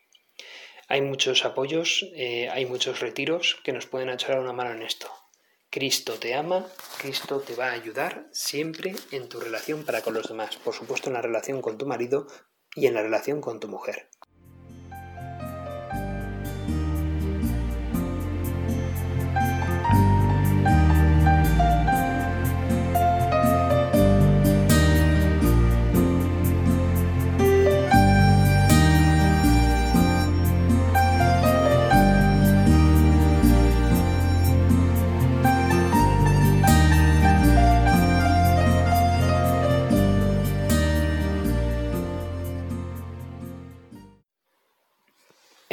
Hay 0.89 1.01
muchos 1.01 1.47
apoyos, 1.47 2.07
eh, 2.15 2.51
hay 2.51 2.67
muchos 2.67 3.01
retiros 3.01 3.57
que 3.65 3.73
nos 3.73 3.87
pueden 3.87 4.11
echar 4.11 4.39
una 4.39 4.53
mano 4.53 4.73
en 4.73 4.83
esto. 4.83 5.11
Cristo 5.71 6.15
te 6.15 6.35
ama, 6.35 6.67
Cristo 7.01 7.41
te 7.41 7.55
va 7.55 7.69
a 7.69 7.73
ayudar 7.73 8.29
siempre 8.31 8.95
en 9.11 9.31
tu 9.31 9.41
relación 9.41 9.85
para 9.87 10.03
con 10.03 10.13
los 10.13 10.29
demás, 10.29 10.57
por 10.57 10.75
supuesto 10.75 11.09
en 11.09 11.15
la 11.15 11.23
relación 11.23 11.63
con 11.63 11.79
tu 11.79 11.87
marido 11.87 12.27
y 12.77 12.87
en 12.87 12.95
la 12.95 13.03
relación 13.03 13.41
con 13.41 13.59
tu 13.59 13.69
mujer. 13.69 14.09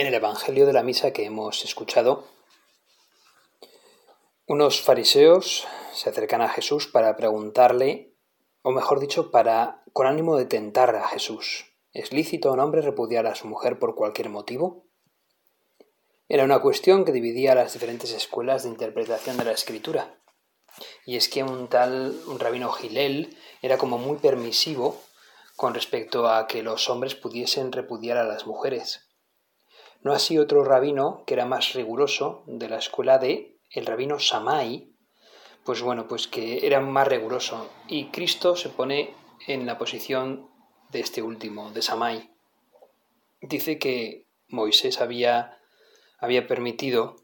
El 0.07 0.13
Evangelio 0.13 0.65
de 0.65 0.73
la 0.73 0.83
misa 0.83 1.11
que 1.11 1.25
hemos 1.25 1.63
escuchado, 1.63 2.27
unos 4.45 4.81
fariseos 4.81 5.67
se 5.93 6.09
acercan 6.09 6.41
a 6.41 6.49
Jesús 6.49 6.87
para 6.87 7.15
preguntarle, 7.15 8.13
o 8.61 8.71
mejor 8.71 8.99
dicho, 8.99 9.31
para 9.31 9.83
con 9.93 10.07
ánimo 10.07 10.35
de 10.35 10.45
tentar 10.45 10.95
a 10.95 11.07
Jesús. 11.07 11.73
¿Es 11.93 12.11
lícito 12.11 12.49
a 12.49 12.53
un 12.53 12.59
hombre 12.59 12.81
repudiar 12.81 13.27
a 13.27 13.35
su 13.35 13.47
mujer 13.47 13.79
por 13.79 13.95
cualquier 13.95 14.29
motivo? 14.29 14.87
Era 16.27 16.43
una 16.43 16.59
cuestión 16.59 17.05
que 17.05 17.11
dividía 17.11 17.55
las 17.55 17.73
diferentes 17.73 18.11
escuelas 18.11 18.63
de 18.63 18.69
interpretación 18.69 19.37
de 19.37 19.45
la 19.45 19.51
escritura. 19.51 20.19
Y 21.05 21.17
es 21.17 21.29
que 21.29 21.43
un 21.43 21.67
tal 21.69 22.19
un 22.27 22.39
rabino 22.39 22.71
Gilel 22.71 23.37
era 23.61 23.77
como 23.77 23.97
muy 23.97 24.17
permisivo 24.17 24.99
con 25.55 25.73
respecto 25.73 26.27
a 26.27 26.47
que 26.47 26.63
los 26.63 26.89
hombres 26.89 27.15
pudiesen 27.15 27.71
repudiar 27.71 28.17
a 28.17 28.23
las 28.23 28.47
mujeres. 28.47 29.12
No 30.03 30.13
así 30.13 30.37
otro 30.37 30.63
rabino 30.63 31.23
que 31.25 31.33
era 31.33 31.45
más 31.45 31.73
riguroso 31.73 32.43
de 32.45 32.69
la 32.69 32.77
escuela 32.77 33.17
de 33.17 33.57
el 33.71 33.85
rabino 33.85 34.19
Samai, 34.19 34.93
pues 35.63 35.81
bueno, 35.81 36.07
pues 36.07 36.27
que 36.27 36.65
era 36.65 36.79
más 36.79 37.07
riguroso. 37.07 37.69
Y 37.87 38.05
Cristo 38.07 38.55
se 38.55 38.69
pone 38.69 39.15
en 39.47 39.65
la 39.65 39.77
posición 39.77 40.49
de 40.91 40.99
este 40.99 41.21
último, 41.21 41.71
de 41.71 41.81
Samai. 41.81 42.31
Dice 43.41 43.79
que 43.79 44.27
Moisés 44.47 45.01
había, 45.01 45.57
había 46.19 46.47
permitido 46.47 47.15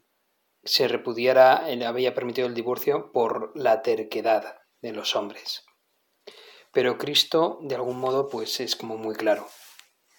se 0.64 0.88
repudiara, 0.88 1.66
había 1.86 2.14
permitido 2.14 2.46
el 2.46 2.54
divorcio 2.54 3.12
por 3.12 3.52
la 3.56 3.82
terquedad 3.82 4.58
de 4.82 4.92
los 4.92 5.16
hombres. 5.16 5.64
Pero 6.72 6.98
Cristo, 6.98 7.58
de 7.62 7.74
algún 7.74 7.98
modo, 7.98 8.28
pues 8.28 8.60
es 8.60 8.76
como 8.76 8.96
muy 8.96 9.14
claro. 9.14 9.46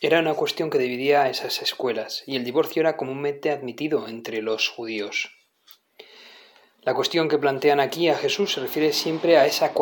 Era 0.04 0.20
una 0.20 0.34
cuestión 0.34 0.72
que 0.72 0.80
dividía 0.80 1.22
a 1.22 1.30
esas 1.30 1.62
escuelas, 1.62 2.24
y 2.26 2.36
el 2.36 2.44
divorcio 2.44 2.80
era 2.80 2.98
comúnmente 2.98 3.52
admitido 3.52 4.08
entre 4.08 4.42
los 4.42 4.68
judíos. 4.68 5.30
La 6.82 6.96
cuestión 6.96 7.30
que 7.30 7.38
plantean 7.38 7.80
aquí 7.80 8.10
a 8.10 8.18
Jesús 8.18 8.54
se 8.54 8.62
refiere 8.62 8.94
siempre 8.94 9.38
a 9.38 9.46
esa 9.46 9.74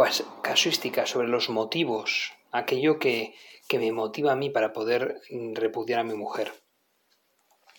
casuística 0.44 1.06
sobre 1.06 1.30
los 1.30 1.50
motivos, 1.50 2.34
aquello 2.52 3.00
que, 3.00 3.34
que 3.70 3.80
me 3.80 3.94
motiva 3.94 4.34
a 4.34 4.36
mí 4.36 4.50
para 4.50 4.74
poder 4.74 5.22
repudiar 5.54 6.02
a 6.02 6.04
mi 6.04 6.16
mujer. 6.16 6.52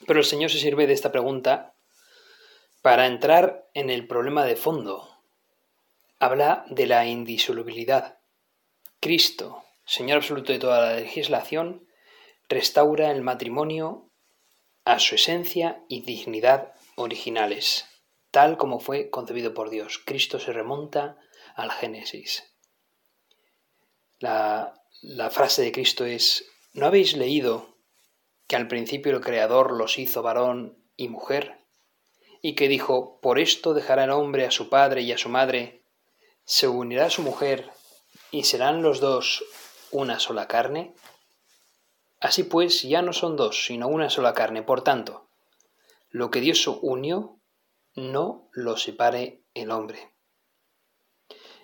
Pero 0.06 0.20
el 0.20 0.24
Señor 0.24 0.50
se 0.50 0.60
sirve 0.60 0.86
de 0.86 0.94
esta 0.94 1.12
pregunta 1.12 1.74
para 2.80 3.06
entrar 3.06 3.68
en 3.74 3.90
el 3.90 4.06
problema 4.06 4.46
de 4.46 4.56
fondo. 4.56 5.10
Habla 6.18 6.64
de 6.70 6.86
la 6.86 7.04
indisolubilidad. 7.04 8.18
Cristo, 8.98 9.62
Señor 9.84 10.16
absoluto 10.16 10.52
de 10.52 10.58
toda 10.58 10.80
la 10.80 10.96
legislación, 10.96 11.86
restaura 12.50 13.10
el 13.10 13.22
matrimonio 13.22 14.12
a 14.84 14.98
su 14.98 15.14
esencia 15.14 15.82
y 15.88 16.02
dignidad 16.02 16.74
originales, 16.96 17.86
tal 18.30 18.58
como 18.58 18.78
fue 18.78 19.08
concebido 19.08 19.54
por 19.54 19.70
Dios. 19.70 19.98
Cristo 20.04 20.38
se 20.38 20.52
remonta 20.52 21.16
al 21.54 21.70
Génesis. 21.70 22.54
La, 24.18 24.74
la 25.00 25.30
frase 25.30 25.62
de 25.62 25.72
Cristo 25.72 26.04
es, 26.04 26.44
¿no 26.74 26.84
habéis 26.84 27.16
leído 27.16 27.78
que 28.46 28.56
al 28.56 28.68
principio 28.68 29.12
el 29.12 29.22
Creador 29.22 29.72
los 29.72 29.98
hizo 29.98 30.22
varón 30.22 30.84
y 30.96 31.08
mujer? 31.08 31.60
y 32.42 32.54
que 32.54 32.68
dijo, 32.68 33.20
por 33.20 33.38
esto 33.38 33.74
dejará 33.74 34.04
el 34.04 34.10
hombre 34.10 34.46
a 34.46 34.50
su 34.50 34.68
padre 34.68 35.02
y 35.02 35.12
a 35.12 35.18
su 35.18 35.28
madre, 35.28 35.84
se 36.44 36.68
unirá 36.68 37.06
a 37.06 37.10
su 37.10 37.22
mujer, 37.22 37.70
y 38.30 38.44
serán 38.44 38.82
los 38.82 39.00
dos 39.00 39.44
una 39.90 40.18
sola 40.18 40.48
carne? 40.48 40.94
Así 42.20 42.44
pues, 42.44 42.82
ya 42.82 43.00
no 43.00 43.12
son 43.12 43.36
dos, 43.36 43.64
sino 43.64 43.88
una 43.88 44.10
sola 44.10 44.34
carne. 44.34 44.62
Por 44.62 44.82
tanto, 44.82 45.30
lo 46.10 46.30
que 46.30 46.40
Dios 46.40 46.66
unió, 46.66 47.40
no 47.94 48.48
lo 48.52 48.76
separe 48.76 49.42
el 49.54 49.70
hombre. 49.70 50.12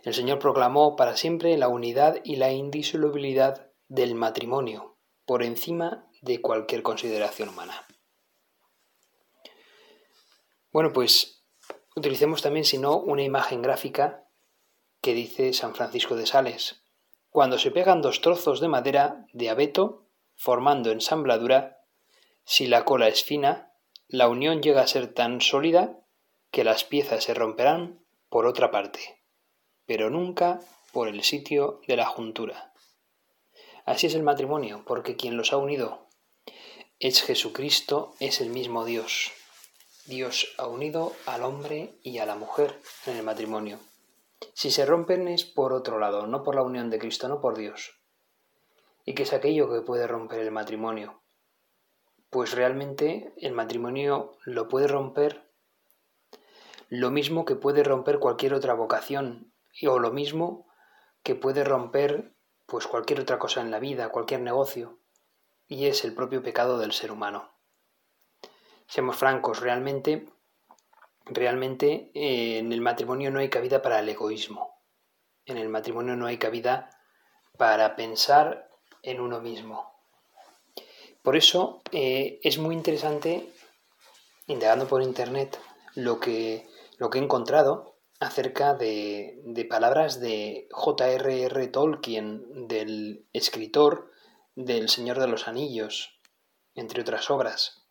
El 0.03 0.15
Señor 0.15 0.39
proclamó 0.39 0.97
para 0.97 1.17
siempre 1.17 1.57
la 1.59 1.69
unidad 1.69 2.21
y 2.25 2.37
la 2.37 2.53
indisolubilidad 2.53 3.71
del 3.89 4.15
matrimonio, 4.15 4.97
por 5.25 5.43
encima 5.43 6.09
de 6.23 6.41
cualquier 6.41 6.83
consideración 6.83 7.49
humana. 7.51 7.87
Bueno, 10.73 10.93
pues 10.93 11.45
utilicemos 11.97 12.43
también, 12.43 12.65
si 12.65 12.79
no, 12.79 12.97
una 12.97 13.23
imagen 13.23 13.63
gráfica 13.63 14.29
que 15.01 15.15
dice 15.15 15.53
San 15.53 15.75
Francisco 15.75 16.17
de 16.17 16.27
Sales. 16.27 16.83
Cuando 17.31 17.59
se 17.59 17.71
pegan 17.71 18.01
dos 18.01 18.21
trozos 18.21 18.61
de 18.61 18.69
madera 18.69 19.27
de 19.33 19.51
abeto, 19.51 20.06
formando 20.37 20.90
ensambladura, 20.90 21.81
si 22.45 22.66
la 22.66 22.85
cola 22.85 23.09
es 23.09 23.25
fina, 23.25 23.73
la 24.09 24.28
unión 24.28 24.62
llega 24.62 24.83
a 24.83 24.87
ser 24.87 25.12
tan 25.12 25.40
sólida 25.40 25.99
que 26.50 26.62
las 26.62 26.85
piezas 26.85 27.25
se 27.25 27.35
romperán 27.35 28.00
por 28.28 28.47
otra 28.47 28.71
parte, 28.71 29.21
pero 29.85 30.11
nunca 30.11 30.61
por 30.93 31.09
el 31.09 31.23
sitio 31.25 31.81
de 31.88 31.97
la 31.97 32.07
juntura. 32.07 32.73
Así 33.85 34.07
es 34.07 34.14
el 34.14 34.23
matrimonio, 34.23 34.85
porque 34.87 35.16
quien 35.16 35.37
los 35.37 35.52
ha 35.52 35.57
unido 35.57 36.07
es 36.99 37.23
Jesucristo, 37.23 38.14
es 38.21 38.40
el 38.40 38.50
mismo 38.50 38.85
Dios. 38.85 39.33
Dios 40.07 40.55
ha 40.57 40.66
unido 40.66 41.12
al 41.26 41.43
hombre 41.43 41.99
y 42.02 42.19
a 42.19 42.26
la 42.26 42.37
mujer 42.37 42.81
en 43.07 43.16
el 43.16 43.23
matrimonio. 43.23 43.78
Si 44.55 44.71
se 44.71 44.87
rompen 44.87 45.28
es 45.28 45.45
por 45.45 45.73
otro 45.73 45.99
lado, 45.99 46.26
no 46.26 46.43
por 46.43 46.55
la 46.55 46.62
unión 46.62 46.90
de 46.90 46.99
Cristo, 46.99 47.28
no 47.28 47.40
por 47.40 47.57
Dios. 47.59 47.96
¿Y 49.09 49.15
qué 49.15 49.23
es 49.23 49.33
aquello 49.33 49.73
que 49.73 49.83
puede 49.83 50.09
romper 50.09 50.41
el 50.41 50.51
matrimonio? 50.51 51.23
Pues 52.29 52.55
realmente 52.55 53.33
el 53.37 53.53
matrimonio 53.53 54.37
lo 54.45 54.67
puede 54.67 54.89
romper 54.89 55.49
lo 56.89 57.13
mismo 57.13 57.45
que 57.45 57.55
puede 57.55 57.85
romper 57.85 58.19
cualquier 58.19 58.53
otra 58.53 58.75
vocación 58.75 59.53
o 59.89 59.99
lo 60.01 60.13
mismo 60.13 60.67
que 61.23 61.37
puede 61.37 61.63
romper 61.63 62.35
pues 62.67 62.89
cualquier 62.89 63.21
otra 63.21 63.39
cosa 63.39 63.61
en 63.61 63.71
la 63.71 63.79
vida, 63.79 64.09
cualquier 64.09 64.41
negocio, 64.41 64.99
y 65.69 65.87
es 65.87 66.05
el 66.05 66.13
propio 66.13 66.43
pecado 66.43 66.79
del 66.79 66.93
ser 66.93 67.13
humano. 67.13 67.55
Seamos 68.89 69.17
francos, 69.17 69.61
realmente, 69.61 70.33
realmente 71.27 72.11
eh, 72.13 72.59
en 72.59 72.73
el 72.73 72.81
matrimonio 72.81 73.31
no 73.31 73.39
hay 73.39 73.51
cabida 73.51 73.83
para 73.83 74.01
el 74.01 74.09
egoísmo. 74.09 74.83
En 75.45 75.59
el 75.59 75.69
matrimonio 75.69 76.17
no 76.17 76.27
hay 76.27 76.39
cabida 76.39 76.91
para 77.57 77.95
pensar 77.95 78.66
en 79.07 79.21
uno 79.21 79.41
mismo. 79.41 79.91
Por 81.23 81.37
eso 81.37 81.81
eh, 81.93 82.39
es 82.43 82.59
muy 82.59 82.75
interesante, 82.75 83.49
indagando 84.47 84.87
por 84.87 85.03
internet, 85.03 85.59
lo 85.95 86.21
que, 86.21 86.67
lo 86.99 87.09
que 87.09 87.19
he 87.19 87.23
encontrado 87.23 87.97
acerca 88.21 88.75
de, 88.75 89.41
de 89.45 89.65
palabras 89.65 90.21
de 90.21 90.69
J.R.R. 90.71 91.69
Tolkien, 91.69 92.69
del 92.69 93.27
escritor 93.33 94.11
del 94.55 94.89
Señor 94.89 95.19
de 95.19 95.29
los 95.29 95.49
Anillos, 95.49 96.19
entre 96.75 97.03
otras 97.03 97.31
obras. 97.31 97.87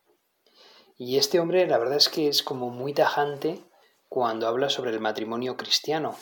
Y 0.98 1.17
este 1.17 1.39
hombre 1.39 1.67
la 1.67 1.77
verdad 1.77 1.98
es 1.98 2.10
que 2.10 2.27
es 2.27 2.41
como 2.41 2.69
muy 2.69 2.93
tajante 2.93 3.63
cuando 4.10 4.48
habla 4.48 4.69
sobre 4.69 4.91
el 4.91 5.00
matrimonio 5.00 5.57
cristiano, 5.57 6.15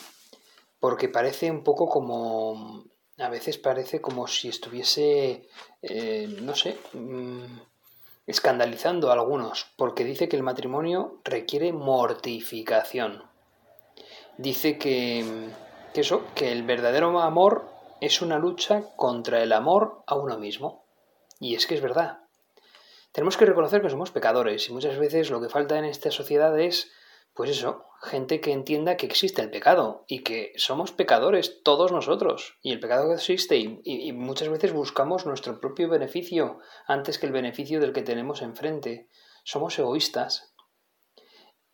porque 0.80 1.08
parece 1.08 1.50
un 1.50 1.62
poco 1.62 1.88
como, 1.88 2.84
a 3.18 3.28
veces 3.28 3.58
parece 3.58 4.00
como 4.00 4.26
si 4.26 4.48
estuviese, 4.48 5.48
eh, 5.82 6.28
no 6.42 6.54
sé, 6.54 6.78
mm, 6.92 7.58
escandalizando 8.26 9.10
a 9.10 9.14
algunos, 9.14 9.66
porque 9.76 10.04
dice 10.04 10.28
que 10.28 10.36
el 10.36 10.42
matrimonio 10.42 11.20
requiere 11.24 11.72
mortificación. 11.72 13.22
Dice 14.36 14.78
que, 14.78 15.24
que 15.92 16.00
eso, 16.00 16.24
que 16.34 16.50
el 16.50 16.64
verdadero 16.64 17.20
amor 17.20 17.68
es 18.00 18.20
una 18.20 18.38
lucha 18.38 18.82
contra 18.96 19.42
el 19.42 19.52
amor 19.52 20.02
a 20.06 20.16
uno 20.16 20.38
mismo. 20.38 20.84
Y 21.40 21.54
es 21.54 21.66
que 21.66 21.74
es 21.74 21.80
verdad. 21.80 22.20
Tenemos 23.12 23.36
que 23.36 23.46
reconocer 23.46 23.80
que 23.80 23.90
somos 23.90 24.10
pecadores 24.10 24.68
y 24.68 24.72
muchas 24.72 24.98
veces 24.98 25.30
lo 25.30 25.40
que 25.40 25.48
falta 25.48 25.78
en 25.78 25.84
esta 25.84 26.10
sociedad 26.10 26.58
es, 26.58 26.90
pues 27.34 27.50
eso, 27.50 27.86
gente 28.00 28.40
que 28.40 28.52
entienda 28.52 28.96
que 28.96 29.06
existe 29.06 29.42
el 29.42 29.50
pecado 29.50 30.04
y 30.06 30.22
que 30.22 30.52
somos 30.56 30.92
pecadores 30.92 31.62
todos 31.64 31.90
nosotros 31.90 32.58
y 32.62 32.70
el 32.70 32.78
pecado 32.78 33.12
existe 33.12 33.56
y, 33.56 34.12
muchas 34.12 34.48
veces 34.48 34.72
buscamos 34.72 35.26
nuestro 35.26 35.60
propio 35.60 35.88
beneficio 35.88 36.60
antes 36.86 37.18
que 37.18 37.26
el 37.26 37.32
beneficio 37.32 37.80
del 37.80 37.92
que 37.92 38.02
tenemos 38.02 38.40
enfrente. 38.40 39.08
Somos 39.42 39.78
egoístas. 39.78 40.54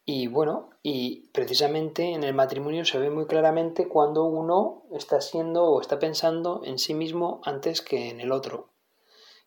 Y 0.05 0.29
bueno, 0.29 0.71
y 0.83 1.29
precisamente 1.29 2.15
en 2.15 2.25
el 2.25 2.35
matrimonio 2.35 2.87
se 2.87 2.99
ve 2.99 3.11
muy 3.11 3.27
claramente 3.27 3.87
cuando 3.87 4.25
uno 4.25 4.85
está 4.93 5.21
siendo 5.21 5.65
o 5.65 5.81
está 5.81 5.99
pensando 5.99 6.63
en 6.65 6.79
sí 6.79 6.95
mismo 6.95 7.43
antes 7.45 7.83
que 7.83 8.09
en 8.09 8.21
el 8.21 8.33
otro. 8.33 8.73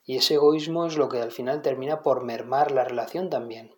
Y 0.05 0.17
ese 0.17 0.35
egoísmo 0.35 0.85
es 0.85 0.95
lo 0.95 1.09
que 1.09 1.21
al 1.21 1.31
final 1.31 1.61
termina 1.63 2.03
por 2.03 2.23
mermar 2.23 2.71
la 2.71 2.83
relación 2.83 3.29
también. 3.29 3.75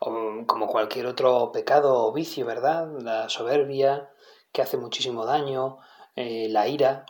O 0.00 0.46
como 0.46 0.66
cualquier 0.66 1.06
otro 1.06 1.52
pecado 1.52 2.06
o 2.06 2.12
vicio, 2.12 2.46
¿verdad? 2.46 2.88
La 3.00 3.28
soberbia, 3.28 4.10
que 4.52 4.62
hace 4.62 4.76
muchísimo 4.76 5.24
daño, 5.24 5.78
eh, 6.16 6.48
la 6.48 6.68
ira. 6.68 7.06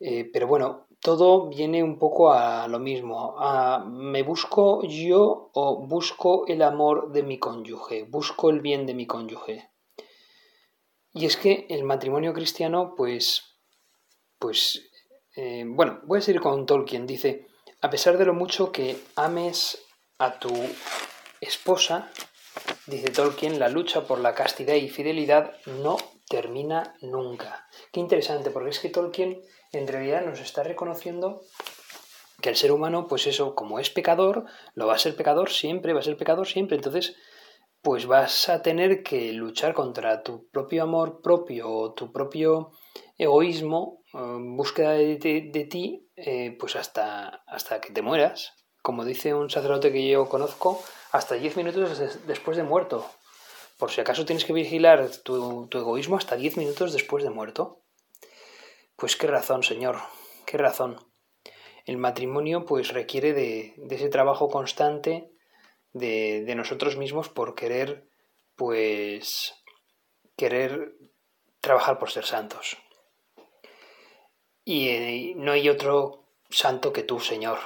Eh, 0.00 0.28
pero 0.32 0.46
bueno, 0.46 0.86
todo 1.00 1.48
viene 1.48 1.82
un 1.82 1.98
poco 1.98 2.32
a 2.32 2.66
lo 2.68 2.78
mismo. 2.78 3.36
A, 3.38 3.84
¿Me 3.86 4.22
busco 4.22 4.82
yo 4.84 5.50
o 5.52 5.86
busco 5.86 6.46
el 6.46 6.62
amor 6.62 7.12
de 7.12 7.22
mi 7.22 7.38
cónyuge? 7.38 8.04
¿Busco 8.04 8.50
el 8.50 8.60
bien 8.60 8.86
de 8.86 8.94
mi 8.94 9.06
cónyuge? 9.06 9.70
Y 11.12 11.24
es 11.24 11.36
que 11.36 11.66
el 11.70 11.84
matrimonio 11.84 12.34
cristiano, 12.34 12.94
pues, 12.96 13.42
pues, 14.38 14.90
eh, 15.34 15.64
bueno, 15.66 16.00
voy 16.04 16.18
a 16.18 16.22
seguir 16.22 16.40
con 16.40 16.66
Tolkien. 16.66 17.06
Dice, 17.06 17.46
a 17.80 17.88
pesar 17.88 18.18
de 18.18 18.26
lo 18.26 18.34
mucho 18.34 18.72
que 18.72 18.98
ames 19.16 19.82
a 20.18 20.38
tu 20.38 20.52
esposa, 21.40 22.10
dice 22.86 23.10
Tolkien, 23.10 23.58
la 23.58 23.68
lucha 23.68 24.06
por 24.06 24.20
la 24.20 24.34
castidad 24.34 24.74
y 24.74 24.88
fidelidad 24.88 25.56
no 25.82 25.96
termina 26.28 26.96
nunca. 27.00 27.68
Qué 27.92 28.00
interesante, 28.00 28.50
porque 28.50 28.70
es 28.70 28.80
que 28.80 28.88
Tolkien 28.88 29.40
en 29.72 29.86
realidad 29.86 30.24
nos 30.24 30.40
está 30.40 30.62
reconociendo 30.62 31.42
que 32.40 32.50
el 32.50 32.56
ser 32.56 32.72
humano, 32.72 33.06
pues 33.08 33.26
eso, 33.26 33.54
como 33.54 33.78
es 33.78 33.90
pecador, 33.90 34.44
lo 34.74 34.86
va 34.86 34.94
a 34.94 34.98
ser 34.98 35.16
pecador 35.16 35.50
siempre, 35.50 35.92
va 35.92 36.00
a 36.00 36.04
ser 36.04 36.16
pecador 36.16 36.46
siempre. 36.46 36.76
Entonces, 36.76 37.16
pues 37.82 38.06
vas 38.06 38.48
a 38.48 38.62
tener 38.62 39.02
que 39.02 39.32
luchar 39.32 39.72
contra 39.72 40.22
tu 40.22 40.48
propio 40.48 40.82
amor 40.82 41.20
propio 41.22 41.70
o 41.70 41.94
tu 41.94 42.12
propio 42.12 42.72
egoísmo, 43.16 44.02
búsqueda 44.12 44.92
de, 44.92 45.68
ti, 45.70 46.08
eh, 46.16 46.56
pues 46.58 46.76
hasta, 46.76 47.42
hasta 47.46 47.80
que 47.80 47.92
te 47.92 48.02
mueras. 48.02 48.52
Como 48.82 49.04
dice 49.04 49.34
un 49.34 49.50
sacerdote 49.50 49.92
que 49.92 50.08
yo 50.08 50.28
conozco, 50.28 50.82
hasta 51.16 51.34
10 51.34 51.56
minutos 51.56 52.26
después 52.26 52.56
de 52.56 52.62
muerto. 52.62 53.08
Por 53.78 53.90
si 53.90 54.00
acaso 54.00 54.24
tienes 54.24 54.44
que 54.44 54.52
vigilar 54.52 55.08
tu, 55.22 55.68
egoísmo 55.72 56.16
hasta 56.16 56.36
10 56.36 56.56
minutos 56.56 56.92
después 56.92 57.24
de 57.24 57.30
muerto. 57.30 57.82
Pues 58.96 59.16
qué 59.16 59.26
razón, 59.26 59.62
Señor, 59.62 59.98
qué 60.46 60.56
razón. 60.56 60.98
El 61.84 61.98
matrimonio 61.98 62.64
pues 62.64 62.88
requiere 62.92 63.32
de, 63.32 63.74
ese 63.90 64.08
trabajo 64.08 64.48
constante 64.48 65.30
de, 65.92 66.42
de, 66.44 66.54
nosotros 66.54 66.96
mismos 66.96 67.28
por 67.28 67.54
querer 67.54 68.08
pues 68.56 69.54
querer 70.36 70.94
trabajar 71.60 71.98
por 71.98 72.10
ser 72.10 72.24
santos. 72.24 72.78
Y 74.64 74.88
eh, 74.88 75.32
no 75.36 75.52
hay 75.52 75.68
otro 75.68 76.24
santo 76.50 76.92
que 76.92 77.02
tú, 77.02 77.20
Señor. 77.20 77.58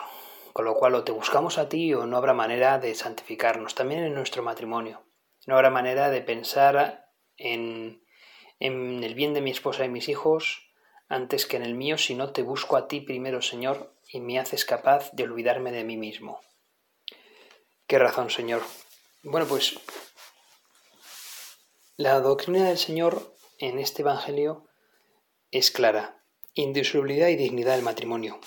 Con 0.52 0.64
lo 0.64 0.74
cual 0.74 0.94
o 0.94 1.04
te 1.04 1.12
buscamos 1.12 1.58
a 1.58 1.68
ti 1.68 1.94
o 1.94 2.06
no 2.06 2.16
habrá 2.16 2.34
manera 2.34 2.78
de 2.78 2.94
santificarnos. 2.94 3.74
También 3.74 4.04
en 4.04 4.14
nuestro 4.14 4.42
matrimonio. 4.42 5.02
No 5.46 5.54
habrá 5.54 5.70
manera 5.70 6.10
de 6.10 6.20
pensar 6.20 7.08
en, 7.36 8.04
en 8.58 9.02
el 9.04 9.14
bien 9.14 9.34
de 9.34 9.40
mi 9.40 9.50
esposa 9.50 9.84
y 9.84 9.88
mis 9.88 10.08
hijos 10.08 10.70
antes 11.08 11.44
que 11.44 11.56
en 11.56 11.64
el 11.64 11.74
mío, 11.74 11.98
si 11.98 12.14
no 12.14 12.32
te 12.32 12.42
busco 12.42 12.76
a 12.76 12.86
ti 12.86 13.00
primero, 13.00 13.42
Señor, 13.42 13.96
y 14.12 14.20
me 14.20 14.38
haces 14.38 14.64
capaz 14.64 15.10
de 15.12 15.24
olvidarme 15.24 15.72
de 15.72 15.82
mí 15.82 15.96
mismo. 15.96 16.40
Qué 17.88 17.98
razón, 17.98 18.30
Señor. 18.30 18.62
Bueno, 19.24 19.46
pues 19.48 19.78
la 21.96 22.20
doctrina 22.20 22.68
del 22.68 22.78
Señor 22.78 23.34
en 23.58 23.80
este 23.80 24.02
Evangelio 24.02 24.68
es 25.50 25.72
clara. 25.72 26.22
Indisolubilidad 26.54 27.28
y 27.28 27.36
dignidad 27.36 27.74
del 27.74 27.82
matrimonio. 27.82 28.38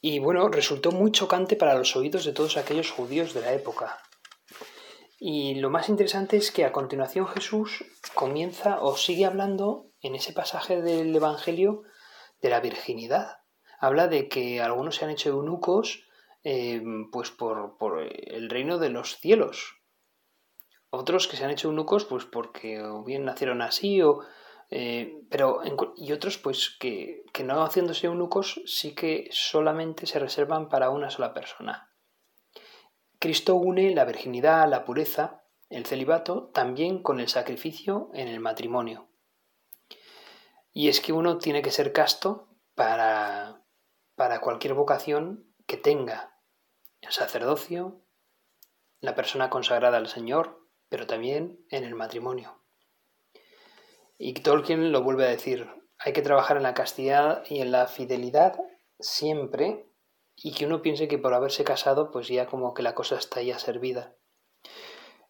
Y 0.00 0.18
bueno, 0.18 0.48
resultó 0.48 0.92
muy 0.92 1.12
chocante 1.12 1.56
para 1.56 1.74
los 1.74 1.94
oídos 1.94 2.24
de 2.24 2.32
todos 2.32 2.56
aquellos 2.56 2.90
judíos 2.90 3.34
de 3.34 3.42
la 3.42 3.52
época. 3.52 3.98
Y 5.18 5.56
lo 5.56 5.68
más 5.68 5.90
interesante 5.90 6.38
es 6.38 6.50
que 6.50 6.64
a 6.64 6.72
continuación 6.72 7.26
Jesús 7.26 7.84
comienza 8.14 8.80
o 8.80 8.96
sigue 8.96 9.26
hablando 9.26 9.90
en 10.00 10.14
ese 10.14 10.32
pasaje 10.32 10.80
del 10.80 11.14
Evangelio 11.14 11.82
de 12.40 12.48
la 12.48 12.60
virginidad. 12.60 13.40
Habla 13.78 14.08
de 14.08 14.28
que 14.28 14.62
algunos 14.62 14.96
se 14.96 15.04
han 15.04 15.10
hecho 15.10 15.28
eunucos 15.28 16.06
eh, 16.42 16.82
pues 17.12 17.30
por, 17.30 17.76
el 18.00 18.48
reino 18.48 18.78
de 18.78 18.88
los 18.88 19.18
cielos. 19.18 19.76
Otros 20.88 21.28
que 21.28 21.36
se 21.36 21.44
han 21.44 21.50
hecho 21.50 21.68
eunucos 21.68 22.06
pues 22.06 22.24
porque 22.24 22.82
o 22.82 23.04
bien 23.04 23.26
nacieron 23.26 23.60
así 23.60 24.00
o... 24.00 24.20
Eh, 24.70 25.24
pero 25.28 25.62
y 25.96 26.12
otros 26.12 26.38
pues 26.38 26.76
que, 26.78 27.24
que 27.32 27.42
no 27.42 27.64
haciéndose 27.64 28.06
eunucos 28.06 28.60
sí 28.66 28.94
que 28.94 29.28
solamente 29.32 30.06
se 30.06 30.20
reservan 30.20 30.68
para 30.68 30.90
una 30.90 31.10
sola 31.10 31.34
persona. 31.34 31.92
Cristo 33.18 33.56
une 33.56 33.94
la 33.94 34.04
virginidad, 34.04 34.68
la 34.68 34.84
pureza, 34.84 35.44
el 35.68 35.86
celibato 35.86 36.50
también 36.54 37.02
con 37.02 37.20
el 37.20 37.28
sacrificio 37.28 38.10
en 38.14 38.28
el 38.28 38.40
matrimonio. 38.40 39.08
Y 40.72 40.88
es 40.88 41.00
que 41.00 41.12
uno 41.12 41.38
tiene 41.38 41.62
que 41.62 41.70
ser 41.70 41.92
casto 41.92 42.48
para, 42.74 43.62
para 44.14 44.40
cualquier 44.40 44.74
vocación 44.74 45.52
que 45.66 45.76
tenga. 45.76 46.38
El 47.00 47.12
sacerdocio, 47.12 48.04
la 49.00 49.14
persona 49.14 49.50
consagrada 49.50 49.96
al 49.96 50.08
Señor, 50.08 50.66
pero 50.88 51.06
también 51.06 51.64
en 51.70 51.84
el 51.84 51.94
matrimonio. 51.94 52.59
Y 54.22 54.34
Tolkien 54.34 54.92
lo 54.92 55.02
vuelve 55.02 55.24
a 55.24 55.30
decir, 55.30 55.66
hay 55.98 56.12
que 56.12 56.20
trabajar 56.20 56.58
en 56.58 56.64
la 56.64 56.74
castidad 56.74 57.42
y 57.48 57.62
en 57.62 57.72
la 57.72 57.86
fidelidad 57.86 58.60
siempre 58.98 59.86
y 60.36 60.52
que 60.52 60.66
uno 60.66 60.82
piense 60.82 61.08
que 61.08 61.16
por 61.16 61.32
haberse 61.32 61.64
casado 61.64 62.10
pues 62.10 62.28
ya 62.28 62.46
como 62.46 62.74
que 62.74 62.82
la 62.82 62.94
cosa 62.94 63.16
está 63.16 63.40
ya 63.40 63.58
servida. 63.58 64.14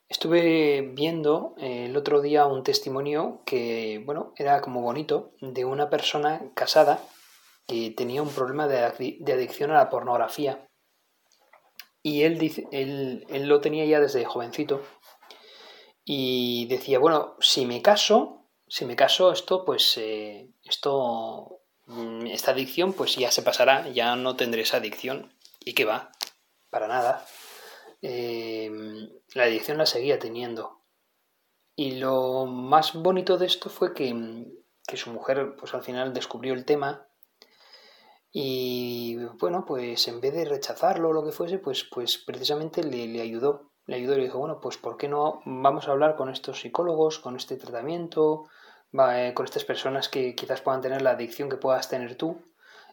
Estuve 0.08 0.90
viendo 0.92 1.54
eh, 1.58 1.84
el 1.84 1.96
otro 1.96 2.20
día 2.20 2.46
un 2.46 2.64
testimonio 2.64 3.42
que, 3.46 4.02
bueno, 4.04 4.32
era 4.36 4.60
como 4.60 4.82
bonito, 4.82 5.34
de 5.40 5.64
una 5.64 5.88
persona 5.88 6.50
casada 6.56 7.00
que 7.68 7.92
tenía 7.92 8.22
un 8.22 8.30
problema 8.30 8.66
de, 8.66 8.82
adicción 9.32 9.70
a 9.70 9.74
la 9.74 9.88
pornografía. 9.88 10.66
Y 12.02 12.22
él, 12.22 12.38
dice, 12.40 12.66
él, 12.72 13.24
lo 13.30 13.60
tenía 13.60 13.84
ya 13.84 14.00
desde 14.00 14.24
jovencito. 14.24 14.82
Y 16.04 16.66
decía, 16.66 16.98
bueno, 16.98 17.36
si 17.38 17.64
me 17.64 17.80
caso, 17.82 18.39
si 18.70 18.84
me 18.84 18.94
caso, 18.94 19.32
esto, 19.32 19.64
pues, 19.64 19.98
eh, 19.98 20.48
esto, 20.64 21.60
mm, 21.86 22.26
esta 22.28 22.52
adicción, 22.52 22.92
pues 22.92 23.16
ya 23.16 23.32
se 23.32 23.42
pasará, 23.42 23.88
ya 23.88 24.14
no 24.14 24.36
tendré 24.36 24.62
esa 24.62 24.76
adicción. 24.76 25.34
¿Y 25.58 25.74
qué 25.74 25.84
va? 25.84 26.12
Para 26.70 26.86
nada. 26.86 27.26
Em, 28.00 29.10
la 29.34 29.46
edición 29.48 29.78
la 29.78 29.86
seguía 29.86 30.20
teniendo. 30.20 30.82
Y 31.74 31.96
lo 31.96 32.46
más 32.46 32.94
bonito 32.94 33.38
de 33.38 33.46
esto 33.46 33.70
fue 33.70 33.92
que, 33.92 34.14
su 34.94 35.10
mujer 35.10 35.54
pues 35.56 35.74
al 35.74 35.82
final 35.82 36.12
descubrió 36.12 36.52
el 36.52 36.64
tema 36.64 37.06
y 38.32 39.16
bueno, 39.40 39.64
pues 39.64 40.08
en 40.08 40.20
vez 40.20 40.34
de 40.34 40.44
rechazarlo 40.44 41.08
o 41.08 41.12
lo 41.12 41.24
que 41.24 41.32
fuese, 41.32 41.58
pues, 41.58 41.84
pues 41.84 42.18
precisamente 42.18 42.82
le, 42.82 43.06
le 43.08 43.20
ayudó. 43.20 43.72
Le 43.86 43.96
ayudó 43.96 44.14
y 44.14 44.18
le 44.18 44.24
dijo, 44.24 44.38
bueno, 44.38 44.60
pues 44.60 44.78
¿por 44.78 44.96
qué 44.96 45.08
no 45.08 45.42
vamos 45.44 45.88
a 45.88 45.92
hablar 45.92 46.16
con 46.16 46.28
estos 46.28 46.60
psicólogos, 46.60 47.18
con 47.18 47.36
este 47.36 47.56
tratamiento, 47.56 48.48
eh, 48.92 49.32
con 49.34 49.44
estas 49.44 49.64
personas 49.64 50.08
que 50.08 50.34
quizás 50.34 50.60
puedan 50.60 50.80
tener 50.80 51.02
la 51.02 51.10
adicción 51.10 51.48
que 51.48 51.56
puedas 51.56 51.88
tener 51.88 52.16
tú 52.16 52.42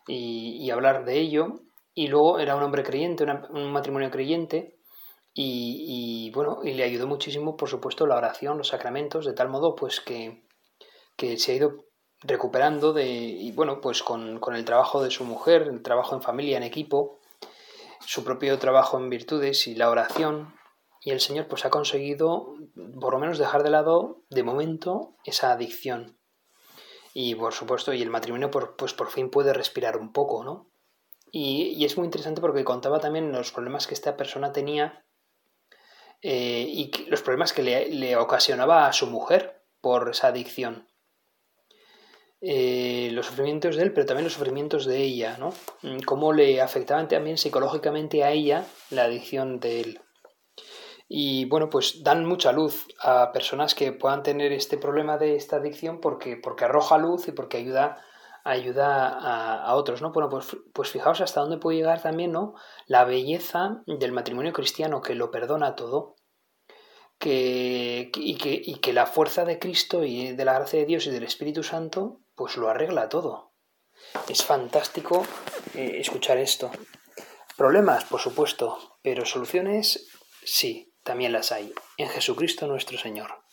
y, 0.08 0.70
hablar 0.70 1.06
de 1.06 1.20
ello? 1.20 1.62
Y 1.94 2.08
luego 2.08 2.40
era 2.40 2.56
un 2.56 2.64
hombre 2.64 2.84
creyente, 2.84 3.26
un 3.50 3.72
matrimonio 3.72 4.12
creyente, 4.12 4.78
y, 5.40 6.32
bueno, 6.34 6.62
y 6.64 6.74
le 6.74 6.84
ayudó 6.84 7.06
muchísimo, 7.06 7.56
por 7.56 7.70
supuesto, 7.70 8.08
la 8.08 8.18
oración, 8.18 8.58
los 8.58 8.70
sacramentos, 8.70 9.24
de 9.24 9.34
tal 9.34 9.50
modo 9.50 9.76
pues 9.76 10.02
que, 10.02 10.44
se 11.38 11.52
ha 11.52 11.56
ido 11.56 11.86
recuperando 12.22 12.92
de, 12.92 13.06
y 13.06 13.52
bueno, 13.52 13.80
pues 13.80 14.02
con, 14.02 14.40
con, 14.40 14.56
el 14.56 14.66
trabajo 14.66 15.04
de 15.04 15.12
su 15.12 15.26
mujer, 15.26 15.64
el 15.64 15.84
trabajo 15.84 16.16
en 16.16 16.24
familia, 16.24 16.58
en 16.58 16.64
equipo, 16.64 17.20
su 18.00 18.24
propio 18.24 18.58
trabajo 18.58 18.98
en 18.98 19.10
virtudes 19.12 19.68
y 19.68 19.76
la 19.76 19.92
oración, 19.92 20.56
y 21.08 21.12
el 21.12 21.22
Señor 21.22 21.48
pues 21.48 21.64
ha 21.64 21.70
conseguido 21.70 22.54
por 23.00 23.14
lo 23.14 23.20
menos 23.20 23.38
dejar 23.38 23.64
de 23.64 23.70
lado 23.70 24.26
de 24.30 24.44
momento 24.44 25.16
esa 25.24 25.54
adicción. 25.54 26.20
Y 27.14 27.36
por 27.36 27.54
supuesto, 27.54 27.94
y 27.94 28.02
el 28.02 28.10
matrimonio 28.10 28.52
pues 28.52 28.94
por 28.94 29.10
fin 29.10 29.30
puede 29.30 29.54
respirar 29.54 29.96
un 29.96 30.12
poco, 30.12 30.44
¿no? 30.44 30.70
Y, 31.32 31.76
y 31.78 31.86
es 31.86 31.96
muy 31.98 32.04
interesante 32.04 32.42
porque 32.42 32.66
contaba 32.66 33.00
también 33.00 33.32
los 33.32 33.54
problemas 33.54 33.88
que 33.88 33.94
esta 33.94 34.18
persona 34.18 34.52
tenía 34.52 35.06
eh, 36.22 36.66
y 36.68 36.92
los 37.08 37.22
problemas 37.22 37.54
que 37.54 37.64
le, 37.64 38.16
ocasionaba 38.18 38.86
a 38.86 38.92
su 38.92 39.08
mujer 39.08 39.64
por 39.80 40.10
esa 40.10 40.28
adicción. 40.28 40.90
Eh, 42.42 43.12
los 43.14 43.28
sufrimientos 43.28 43.78
de 43.78 43.84
él, 43.84 43.94
pero 43.94 44.06
también 44.06 44.26
los 44.26 44.34
sufrimientos 44.34 44.86
de 44.86 45.04
ella, 45.04 45.38
¿no? 45.38 45.54
Mm, 45.84 46.00
cómo 46.00 46.34
le 46.34 46.60
afectaban 46.60 47.08
también 47.08 47.38
psicológicamente 47.38 48.26
a 48.26 48.32
ella 48.32 48.66
la 48.90 49.04
adicción 49.04 49.62
de 49.62 49.80
él. 49.80 50.02
Y 51.08 51.46
bueno, 51.46 51.70
pues 51.70 52.04
dan 52.04 52.26
mucha 52.26 52.52
luz 52.52 52.88
a 53.00 53.32
personas 53.32 53.76
que 53.76 53.94
puedan 53.94 54.24
tener 54.24 54.52
este 54.52 54.78
problema 54.78 55.18
de 55.18 55.36
esta 55.36 55.58
adicción 55.58 56.02
porque, 56.02 56.36
porque 56.36 56.66
arroja 56.66 56.98
luz 56.98 57.28
y 57.28 57.32
porque 57.32 57.58
ayuda 57.58 58.04
ayuda 58.48 59.10
a, 59.10 59.76
otros, 59.76 60.02
¿no? 60.02 60.12
Bueno, 60.12 60.30
pues, 60.30 60.56
pues 60.74 60.90
fijaos 60.90 61.22
hasta 61.22 61.42
dónde 61.42 61.58
puede 61.58 61.78
llegar 61.78 62.02
también, 62.02 62.32
¿no? 62.32 62.56
La 62.86 63.04
belleza 63.04 63.82
del 63.86 64.14
matrimonio 64.14 64.54
cristiano 64.54 65.02
que 65.02 65.16
lo 65.16 65.32
perdona 65.32 65.76
todo, 65.76 66.16
que, 67.20 68.10
y, 68.16 68.38
que, 68.38 68.62
y 68.64 68.76
que 68.76 68.94
la 68.94 69.06
fuerza 69.06 69.44
de 69.44 69.60
Cristo 69.60 70.04
y 70.04 70.34
de 70.34 70.46
la 70.46 70.54
gracia 70.54 70.80
de 70.80 70.86
Dios 70.86 71.08
y 71.08 71.12
del 71.12 71.24
Espíritu 71.24 71.64
Santo, 71.64 72.22
pues 72.36 72.58
lo 72.58 72.70
arregla 72.70 73.10
todo. 73.10 73.52
Es 74.30 74.44
fantástico 74.44 75.26
eh, 75.76 75.98
escuchar 76.00 76.38
esto. 76.38 76.72
Problemas, 77.58 78.06
por 78.06 78.22
supuesto, 78.22 78.78
pero 79.02 79.26
soluciones, 79.26 80.08
sí, 80.44 80.94
también 81.08 81.32
las 81.32 81.54
hay. 81.54 81.74
En 81.98 82.10
Jesucristo 82.10 82.68
nuestro 82.68 82.98
Señor. 82.98 83.47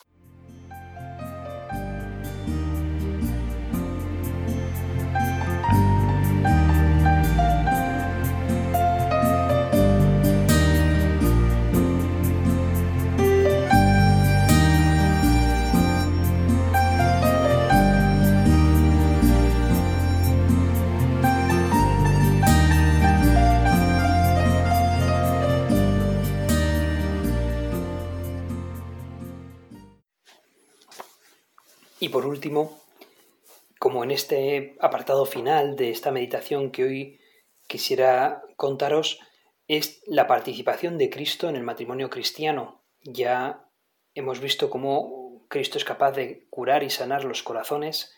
Último, 32.34 32.76
como 33.78 34.02
en 34.02 34.10
este 34.10 34.76
apartado 34.80 35.24
final 35.24 35.76
de 35.76 35.90
esta 35.90 36.10
meditación 36.10 36.72
que 36.72 36.84
hoy 36.84 37.20
quisiera 37.68 38.42
contaros, 38.56 39.20
es 39.68 40.02
la 40.06 40.26
participación 40.26 40.98
de 40.98 41.10
Cristo 41.10 41.48
en 41.48 41.56
el 41.56 41.62
matrimonio 41.62 42.10
cristiano. 42.10 42.82
Ya 43.02 43.68
hemos 44.14 44.40
visto 44.40 44.68
cómo 44.68 45.46
Cristo 45.48 45.78
es 45.78 45.84
capaz 45.84 46.12
de 46.12 46.46
curar 46.50 46.82
y 46.82 46.90
sanar 46.90 47.24
los 47.24 47.42
corazones 47.42 48.12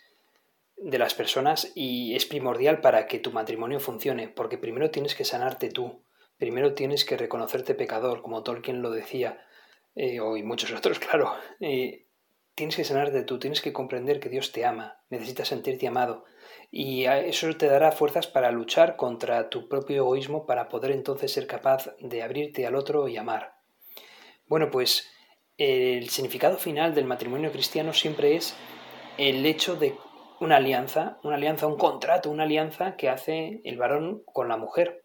de 0.79 0.99
las 0.99 1.15
personas 1.15 1.73
y 1.75 2.15
es 2.17 2.25
primordial 2.25 2.81
para 2.81 3.07
que 3.07 3.19
tu 3.19 3.31
matrimonio 3.33 3.79
funcione, 3.79 4.29
porque 4.29 4.59
primero 4.59 4.91
tienes 4.91 5.15
que 5.15 5.25
sanarte 5.25 5.69
tú, 5.69 6.03
primero 6.39 6.75
tienes 6.75 7.05
que 7.05 7.17
reconocerte 7.19 7.75
pecador, 7.75 8.23
como 8.23 8.43
Tolkien 8.43 8.83
lo 8.83 8.91
decía, 8.91 9.47
eh, 9.95 10.17
y 10.17 10.43
muchos 10.43 10.73
otros, 10.73 10.99
claro. 11.07 11.35
Eh, 11.61 12.06
tienes 12.57 12.75
que 12.75 12.85
sanarte 12.85 13.23
tú, 13.23 13.39
tienes 13.39 13.61
que 13.61 13.73
comprender 13.73 14.19
que 14.19 14.31
Dios 14.31 14.51
te 14.51 14.65
ama, 14.65 14.99
necesitas 15.11 15.49
sentirte 15.49 15.87
amado. 15.87 16.25
Y 16.71 17.05
eso 17.05 17.55
te 17.57 17.67
dará 17.67 17.93
fuerzas 17.93 18.27
para 18.27 18.51
luchar 18.51 18.97
contra 18.97 19.51
tu 19.51 19.69
propio 19.69 19.99
egoísmo 19.99 20.47
para 20.47 20.69
poder 20.69 20.91
entonces 20.91 21.33
ser 21.33 21.47
capaz 21.47 21.95
de 22.01 22.23
abrirte 22.23 22.67
al 22.67 22.75
otro 22.75 23.07
y 23.09 23.17
amar. 23.19 23.55
Bueno, 24.47 24.71
pues 24.71 25.09
el 25.59 26.09
significado 26.09 26.57
final 26.57 26.95
del 26.95 27.05
matrimonio 27.05 27.53
cristiano 27.53 27.93
siempre 27.93 28.37
es 28.37 28.57
el 29.19 29.45
hecho 29.45 29.77
de 29.77 29.95
una 30.41 30.57
alianza, 30.57 31.19
una 31.23 31.37
alianza, 31.37 31.67
un 31.67 31.77
contrato, 31.77 32.31
una 32.31 32.45
alianza 32.45 32.97
que 32.97 33.11
hace 33.11 33.61
el 33.65 33.77
varón 33.77 34.23
con 34.25 34.49
la 34.49 34.57
mujer. 34.57 35.05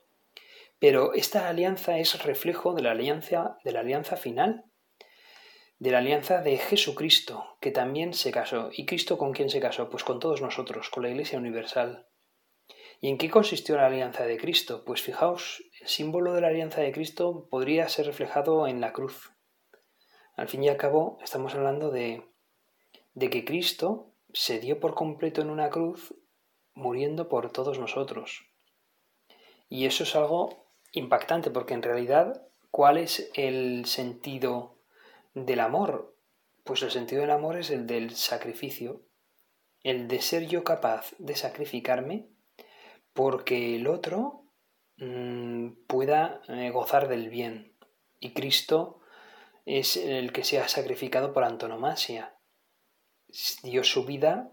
Pero 0.79 1.13
esta 1.13 1.49
alianza 1.49 1.99
es 1.99 2.23
reflejo 2.23 2.73
de 2.73 2.81
la 2.81 2.91
alianza, 2.91 3.57
de 3.63 3.71
la 3.73 3.81
alianza 3.81 4.15
final 4.15 4.65
de 5.81 5.89
la 5.89 5.97
alianza 5.97 6.43
de 6.43 6.59
Jesucristo, 6.59 7.57
que 7.59 7.71
también 7.71 8.13
se 8.13 8.31
casó. 8.31 8.69
¿Y 8.71 8.85
Cristo 8.85 9.17
con 9.17 9.33
quién 9.33 9.49
se 9.49 9.59
casó? 9.59 9.89
Pues 9.89 10.03
con 10.03 10.19
todos 10.19 10.39
nosotros, 10.39 10.91
con 10.91 11.01
la 11.01 11.09
Iglesia 11.09 11.39
Universal. 11.39 12.07
¿Y 12.99 13.09
en 13.09 13.17
qué 13.17 13.31
consistió 13.31 13.77
la 13.77 13.87
alianza 13.87 14.25
de 14.25 14.37
Cristo? 14.37 14.83
Pues 14.85 15.01
fijaos, 15.01 15.63
el 15.81 15.87
símbolo 15.87 16.33
de 16.33 16.41
la 16.41 16.49
alianza 16.49 16.81
de 16.81 16.91
Cristo 16.91 17.47
podría 17.49 17.89
ser 17.89 18.05
reflejado 18.05 18.67
en 18.67 18.79
la 18.79 18.93
cruz. 18.93 19.31
Al 20.35 20.47
fin 20.47 20.63
y 20.63 20.69
al 20.69 20.77
cabo, 20.77 21.17
estamos 21.23 21.55
hablando 21.55 21.89
de, 21.89 22.29
de 23.15 23.31
que 23.31 23.43
Cristo 23.43 24.13
se 24.33 24.59
dio 24.59 24.79
por 24.79 24.93
completo 24.93 25.41
en 25.41 25.49
una 25.49 25.71
cruz, 25.71 26.13
muriendo 26.75 27.27
por 27.27 27.51
todos 27.51 27.79
nosotros. 27.79 28.45
Y 29.67 29.87
eso 29.87 30.03
es 30.03 30.15
algo 30.15 30.67
impactante, 30.91 31.49
porque 31.49 31.73
en 31.73 31.81
realidad, 31.81 32.47
¿cuál 32.69 32.99
es 32.99 33.31
el 33.33 33.87
sentido 33.87 34.77
del 35.33 35.59
amor? 35.59 36.15
Pues 36.63 36.81
el 36.83 36.91
sentido 36.91 37.21
del 37.21 37.31
amor 37.31 37.57
es 37.57 37.69
el 37.69 37.87
del 37.87 38.11
sacrificio, 38.11 39.01
el 39.83 40.07
de 40.07 40.21
ser 40.21 40.47
yo 40.47 40.63
capaz 40.63 41.13
de 41.17 41.35
sacrificarme 41.35 42.29
porque 43.13 43.75
el 43.75 43.87
otro 43.87 44.45
mm, 44.97 45.69
pueda 45.87 46.41
eh, 46.47 46.69
gozar 46.69 47.07
del 47.07 47.29
bien. 47.29 47.75
Y 48.19 48.33
Cristo 48.33 48.99
es 49.65 49.97
el 49.97 50.31
que 50.31 50.43
se 50.43 50.59
ha 50.59 50.67
sacrificado 50.67 51.33
por 51.33 51.43
antonomasia. 51.43 52.35
Dio 53.63 53.83
su 53.83 54.05
vida 54.05 54.51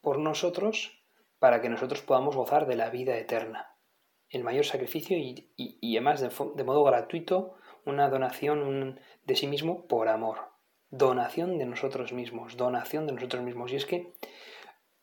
por 0.00 0.18
nosotros 0.18 1.04
para 1.38 1.60
que 1.60 1.68
nosotros 1.68 2.02
podamos 2.02 2.36
gozar 2.36 2.66
de 2.66 2.76
la 2.76 2.90
vida 2.90 3.16
eterna. 3.16 3.76
El 4.28 4.44
mayor 4.44 4.64
sacrificio 4.64 5.16
y, 5.16 5.52
y, 5.56 5.96
además 5.96 6.20
de 6.20 6.64
modo 6.64 6.84
gratuito 6.84 7.56
una 7.86 8.08
donación 8.08 9.00
de 9.24 9.36
sí 9.36 9.46
mismo 9.46 9.86
por 9.86 10.08
amor. 10.08 10.52
Donación 10.90 11.58
de 11.58 11.66
nosotros 11.66 12.12
mismos, 12.12 12.56
donación 12.56 13.06
de 13.06 13.12
nosotros 13.12 13.42
mismos. 13.42 13.72
Y 13.72 13.76
es 13.76 13.86
que 13.86 14.12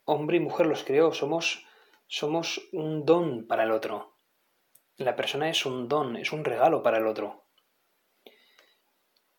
hombre 0.05 0.37
y 0.37 0.39
mujer 0.39 0.67
los 0.67 0.83
creó, 0.83 1.13
somos, 1.13 1.65
somos 2.07 2.69
un 2.71 3.05
don 3.05 3.47
para 3.47 3.63
el 3.63 3.71
otro. 3.71 4.17
La 4.97 5.15
persona 5.15 5.49
es 5.49 5.65
un 5.65 5.87
don, 5.87 6.15
es 6.15 6.31
un 6.31 6.45
regalo 6.45 6.83
para 6.83 6.97
el 6.97 7.07
otro. 7.07 7.45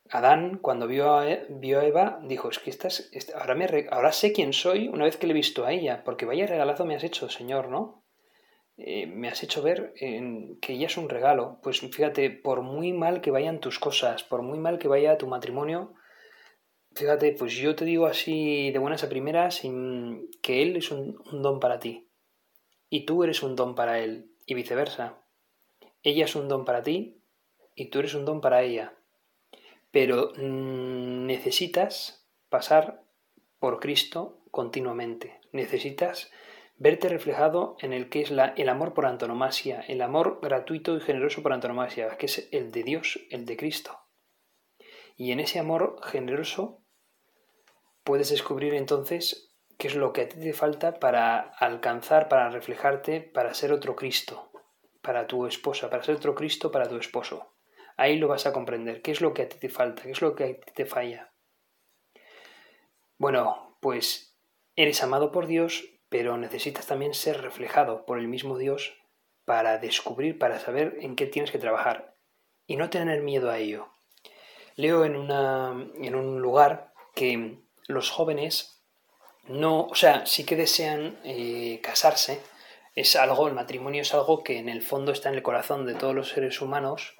Adán, 0.09 0.59
cuando 0.59 0.85
vio 0.85 1.15
a, 1.15 1.27
e, 1.27 1.47
Eva, 1.61 2.19
dijo, 2.23 2.49
es 2.49 2.59
que 2.59 2.69
estás, 2.69 3.09
ahora, 3.33 3.55
me, 3.55 3.87
ahora 3.89 4.11
sé 4.11 4.31
quién 4.31 4.53
soy 4.53 4.87
una 4.87 5.05
vez 5.05 5.17
que 5.17 5.25
le 5.25 5.31
he 5.31 5.35
visto 5.35 5.65
a 5.65 5.71
ella, 5.71 6.03
porque 6.03 6.25
vaya 6.25 6.45
regalazo 6.45 6.85
me 6.85 6.95
has 6.95 7.03
hecho, 7.03 7.29
Señor, 7.29 7.69
¿no? 7.69 8.02
Eh, 8.77 9.05
me 9.05 9.27
has 9.29 9.43
hecho 9.43 9.61
ver 9.61 9.93
que 9.93 10.73
ella 10.73 10.87
es 10.87 10.97
un 10.97 11.09
regalo. 11.09 11.59
Pues 11.61 11.79
fíjate, 11.81 12.29
por 12.29 12.61
muy 12.61 12.93
mal 12.93 13.21
que 13.21 13.31
vayan 13.31 13.59
tus 13.59 13.79
cosas, 13.79 14.23
por 14.23 14.41
muy 14.41 14.59
mal 14.59 14.79
que 14.79 14.87
vaya 14.87 15.17
tu 15.17 15.27
matrimonio, 15.27 15.93
fíjate, 16.95 17.33
pues 17.33 17.53
yo 17.55 17.75
te 17.75 17.85
digo 17.85 18.05
así 18.05 18.71
de 18.71 18.79
buenas 18.79 19.03
a 19.03 19.09
primeras 19.09 19.61
que 19.61 20.61
él 20.61 20.75
es 20.75 20.91
un, 20.91 21.17
don 21.31 21.59
para 21.59 21.79
ti. 21.79 22.09
Y 22.89 23.05
tú 23.05 23.23
eres 23.23 23.43
un 23.43 23.55
don 23.55 23.75
para 23.75 23.99
él, 23.99 24.31
y 24.45 24.53
viceversa. 24.53 25.17
Ella 26.03 26.25
es 26.25 26.35
un 26.35 26.47
don 26.47 26.65
para 26.65 26.83
ti 26.83 27.21
y 27.75 27.85
tú 27.85 27.99
eres 27.99 28.13
un 28.13 28.25
don 28.25 28.41
para 28.41 28.61
ella. 28.61 28.93
Pero 29.91 30.33
mm, 30.35 31.25
necesitas 31.25 32.27
pasar 32.49 33.03
por 33.59 33.79
Cristo 33.79 34.39
continuamente. 34.51 35.39
Necesitas 35.51 36.31
verte 36.83 37.07
reflejado 37.07 37.77
en 37.79 37.93
el 37.93 38.09
que 38.09 38.19
es 38.19 38.29
la, 38.29 38.53
el 38.57 38.67
amor 38.67 38.93
por 38.93 39.05
antonomasia, 39.05 39.85
el 39.87 40.01
amor 40.01 40.39
gratuito 40.41 40.97
y 40.97 40.99
generoso 40.99 41.41
por 41.41 41.53
antonomasia, 41.53 42.17
que 42.17 42.25
es 42.25 42.49
el 42.51 42.73
de 42.73 42.83
Dios, 42.83 43.21
el 43.29 43.45
de 43.45 43.55
Cristo. 43.55 44.01
Y 45.15 45.31
en 45.31 45.39
ese 45.39 45.59
amor 45.59 46.01
generoso 46.03 46.81
puedes 48.03 48.31
descubrir 48.31 48.73
entonces 48.73 49.55
qué 49.77 49.87
es 49.87 49.95
lo 49.95 50.11
que 50.11 50.23
a 50.23 50.27
ti 50.27 50.37
te 50.37 50.51
falta 50.51 50.99
para 50.99 51.39
alcanzar, 51.39 52.27
para 52.27 52.49
reflejarte, 52.49 53.21
para 53.21 53.53
ser 53.53 53.71
otro 53.71 53.95
Cristo, 53.95 54.51
para 55.01 55.25
tu 55.25 55.45
esposa, 55.47 55.89
para 55.89 56.03
ser 56.03 56.15
otro 56.15 56.35
Cristo 56.35 56.69
para 56.69 56.89
tu 56.89 56.97
esposo. 56.97 57.55
Ahí 57.95 58.17
lo 58.17 58.27
vas 58.27 58.45
a 58.45 58.51
comprender, 58.51 59.01
qué 59.01 59.11
es 59.11 59.21
lo 59.21 59.33
que 59.33 59.43
a 59.43 59.47
ti 59.47 59.55
te 59.57 59.69
falta, 59.69 60.03
qué 60.03 60.11
es 60.11 60.21
lo 60.21 60.35
que 60.35 60.43
a 60.43 60.47
ti 60.47 60.71
te 60.75 60.85
falla. 60.85 61.31
Bueno, 63.17 63.77
pues 63.79 64.37
eres 64.75 65.01
amado 65.01 65.31
por 65.31 65.47
Dios, 65.47 65.92
pero 66.13 66.37
necesitas 66.37 66.85
también 66.85 67.15
ser 67.15 67.41
reflejado 67.41 68.05
por 68.05 68.19
el 68.19 68.27
mismo 68.27 68.59
Dios 68.59 68.93
para 69.45 69.79
descubrir, 69.79 70.37
para 70.37 70.59
saber 70.59 70.95
en 70.99 71.15
qué 71.15 71.25
tienes 71.25 71.49
que 71.49 71.57
trabajar 71.57 72.13
y 72.67 72.75
no 72.75 72.91
tener 72.91 73.23
miedo 73.23 73.49
a 73.49 73.57
ello. 73.57 73.87
Leo 74.75 75.05
en, 75.05 75.15
una, 75.15 75.71
en 75.95 76.13
un 76.13 76.39
lugar 76.39 76.93
que 77.15 77.57
los 77.87 78.11
jóvenes 78.11 78.79
no, 79.47 79.87
o 79.87 79.95
sea, 79.95 80.27
sí 80.27 80.45
que 80.45 80.55
desean 80.55 81.19
eh, 81.23 81.79
casarse, 81.81 82.41
es 82.93 83.15
algo, 83.15 83.47
el 83.47 83.55
matrimonio 83.55 84.03
es 84.03 84.13
algo 84.13 84.43
que 84.43 84.59
en 84.59 84.69
el 84.69 84.83
fondo 84.83 85.13
está 85.13 85.29
en 85.29 85.35
el 85.35 85.41
corazón 85.41 85.87
de 85.87 85.95
todos 85.95 86.13
los 86.13 86.29
seres 86.29 86.61
humanos 86.61 87.15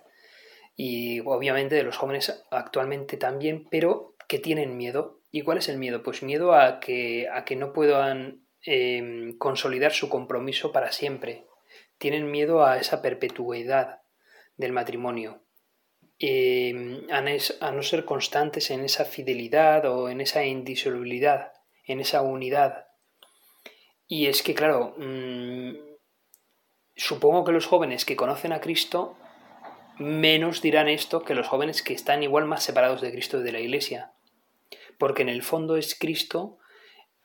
y 0.76 1.20
obviamente 1.22 1.74
de 1.74 1.84
los 1.84 1.98
jóvenes 1.98 2.46
actualmente 2.52 3.18
también, 3.18 3.68
pero 3.72 4.14
que 4.28 4.38
tienen 4.38 4.78
miedo. 4.78 5.20
¿Y 5.32 5.42
cuál 5.42 5.58
es 5.58 5.68
el 5.68 5.80
miedo? 5.80 6.04
Pues 6.04 6.22
miedo 6.22 6.54
a 6.54 6.80
que, 6.80 7.28
a 7.28 7.44
que 7.44 7.56
no 7.56 7.74
puedan 7.74 8.43
Em, 8.66 9.38
consolidar 9.38 9.92
su 9.92 10.08
compromiso 10.08 10.72
para 10.72 10.94
siempre. 10.94 11.46
Tienen 11.98 12.32
miedo 12.32 12.66
a 12.66 12.78
esa 12.78 13.02
perpetuidad 13.02 14.02
del 14.56 14.72
matrimonio. 14.72 15.44
Em, 16.18 17.06
a, 17.12 17.72
no 17.72 17.84
ser 17.84 18.06
constantes 18.06 18.72
en 18.72 18.86
esa 18.86 19.04
fidelidad 19.04 19.86
o 19.86 20.08
en 20.08 20.22
esa 20.22 20.46
indisolubilidad, 20.46 21.52
en 21.86 22.00
esa 22.00 22.22
unidad. 22.22 22.88
Y 24.08 24.28
es 24.28 24.42
que, 24.42 24.56
claro, 24.56 24.96
mm, 24.98 25.74
supongo 26.96 27.44
que 27.44 27.52
los 27.52 27.66
jóvenes 27.66 28.06
que 28.06 28.16
conocen 28.16 28.54
a 28.54 28.62
Cristo 28.62 29.18
menos 30.00 30.62
dirán 30.62 30.88
esto 30.88 31.24
que 31.24 31.36
los 31.36 31.48
jóvenes 31.48 31.84
que 31.84 31.94
están 31.94 32.24
igual 32.24 32.46
más 32.46 32.64
separados 32.64 33.02
de 33.02 33.12
Cristo 33.12 33.42
y 33.42 33.44
de 33.44 33.52
la 33.52 33.60
Iglesia. 33.60 34.14
Porque 34.98 35.24
en 35.24 35.30
el 35.30 35.44
fondo 35.44 35.76
es 35.76 35.96
Cristo 36.00 36.60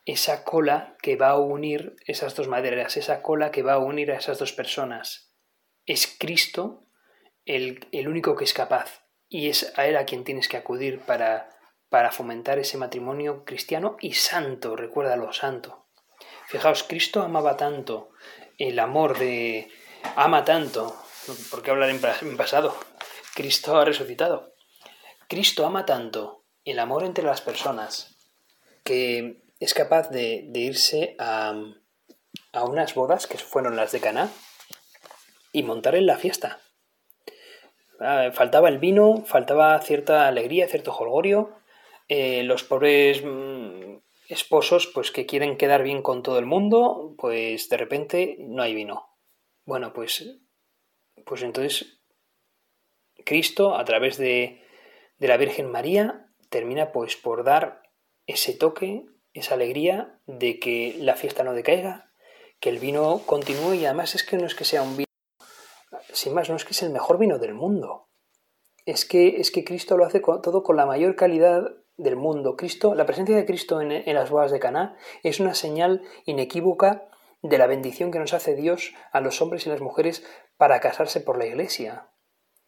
esa 0.09 0.43
cola 0.43 0.97
que 1.03 1.17
va 1.17 1.29
a 1.29 1.39
unir 1.39 1.95
esas 2.07 2.35
dos 2.35 2.49
maderas, 2.49 2.97
esa 2.97 3.21
cola 3.21 3.51
que 3.51 3.63
va 3.63 3.75
a 3.75 3.79
unir 3.79 4.11
a 4.11 4.17
esas 4.17 4.39
dos 4.39 4.55
personas. 4.55 5.35
Es 5.85 6.17
Cristo 6.19 6.87
el, 7.45 7.87
el 7.93 8.09
único 8.09 8.35
que 8.35 8.45
es 8.45 8.55
capaz 8.55 9.03
y 9.29 9.51
es 9.51 9.71
a 9.77 9.87
Él 9.87 9.99
a 9.99 10.07
quien 10.07 10.25
tienes 10.25 10.49
que 10.49 10.57
acudir 10.57 11.01
para, 11.01 11.51
para 11.91 12.11
fomentar 12.11 12.59
ese 12.59 12.79
matrimonio 12.79 13.45
cristiano 13.45 13.99
y 14.01 14.15
santo, 14.15 14.77
recuérdalo, 14.77 15.31
santo. 15.35 15.89
Fijaos, 16.47 16.85
Cristo 16.85 17.21
amaba 17.21 17.59
tanto, 17.59 18.09
el 18.57 18.79
amor 18.79 19.19
de... 19.19 19.71
ama 20.17 20.43
tanto, 20.43 20.97
¿por 21.51 21.63
qué 21.63 21.71
hablar 21.71 21.91
en 21.91 22.37
pasado? 22.39 22.75
Cristo 23.35 23.77
ha 23.77 23.85
resucitado. 23.85 24.55
Cristo 25.29 25.67
ama 25.67 25.85
tanto 25.85 26.47
el 26.65 26.79
amor 26.79 27.05
entre 27.05 27.25
las 27.25 27.43
personas 27.43 28.17
que 28.85 29.48
es 29.61 29.75
capaz 29.75 30.11
de, 30.11 30.51
irse 30.55 31.17
a, 31.19 31.55
a, 32.53 32.65
unas 32.65 32.95
bodas 32.95 33.27
que 33.27 33.39
fueron 33.39 33.77
las 33.77 33.93
de 33.93 34.01
Caná 34.01 34.31
y 35.53 35.63
montar 35.63 35.95
en 35.95 36.07
la 36.07 36.17
fiesta. 36.17 36.61
Ah, 38.01 38.31
faltaba 38.33 38.69
el 38.69 38.79
vino, 38.79 39.25
faltaba 39.25 39.79
cierta 39.81 40.29
alegría, 40.29 40.69
cierto 40.69 40.93
jolgorio. 40.93 41.57
Eh, 42.09 42.43
los 42.45 42.63
pobres 42.63 43.23
mm, 43.25 43.99
esposos, 44.29 44.87
pues 44.87 45.11
que 45.11 45.27
quieren 45.27 45.57
quedar 45.57 45.83
bien 45.83 46.03
con 46.03 46.23
todo 46.23 46.39
el 46.39 46.47
mundo, 46.47 47.15
pues 47.19 47.69
de 47.69 47.77
repente 47.77 48.37
no 48.39 48.63
hay 48.63 48.75
vino. 48.75 49.09
Bueno, 49.65 49.93
pues, 49.93 50.41
pues 51.27 51.43
entonces 51.43 52.01
Cristo, 53.25 53.75
a 53.75 53.85
través 53.85 54.17
de, 54.17 54.63
de 55.19 55.29
la 55.29 55.37
Virgen 55.37 55.71
María, 55.71 56.31
termina 56.49 56.93
pues 56.93 57.17
por 57.17 57.45
dar 57.45 57.83
ese 58.27 58.55
toque, 58.55 59.05
esa 59.39 59.55
alegría 59.55 60.21
de 60.27 60.59
que 60.59 60.97
la 60.99 61.17
fiesta 61.17 61.45
no 61.45 61.55
decaiga, 61.55 62.13
que 62.61 62.71
el 62.71 62.79
vino 62.79 63.23
continúe 63.27 63.75
y 63.75 63.85
además 63.85 64.15
es 64.15 64.25
que 64.25 64.37
no 64.37 64.47
es 64.47 64.55
que 64.55 64.65
sea 64.65 64.83
un 64.83 64.97
vino, 64.97 65.07
sin 66.13 66.35
más, 66.35 66.49
no 66.51 66.57
es 66.57 66.65
que 66.65 66.73
es 66.73 66.83
el 66.83 66.91
mejor 66.91 67.19
vino 67.19 67.39
del 67.39 67.55
mundo. 67.55 68.09
Es 68.85 69.05
que, 69.05 69.41
es 69.41 69.51
que 69.51 69.65
Cristo 69.65 69.97
lo 69.97 70.05
hace 70.05 70.21
todo 70.21 70.63
con 70.63 70.77
la 70.77 70.87
mayor 70.87 71.15
calidad 71.15 71.63
del 71.97 72.17
mundo. 72.17 72.57
Cristo, 72.57 72.95
la 72.95 73.07
presencia 73.07 73.37
de 73.37 73.45
Cristo 73.45 73.81
en, 73.81 73.93
en 73.93 74.15
las 74.15 74.31
bodas 74.31 74.51
de 74.51 74.61
Caná 74.61 74.97
es 75.23 75.41
una 75.41 75.55
señal 75.55 76.03
inequívoca 76.25 77.09
de 77.43 77.59
la 77.59 77.67
bendición 77.67 78.11
que 78.11 78.19
nos 78.19 78.33
hace 78.33 78.55
Dios 78.55 78.95
a 79.13 79.21
los 79.21 79.43
hombres 79.43 79.67
y 79.67 79.71
las 79.71 79.81
mujeres 79.81 80.25
para 80.57 80.81
casarse 80.81 81.21
por 81.21 81.39
la 81.39 81.47
iglesia. 81.47 82.09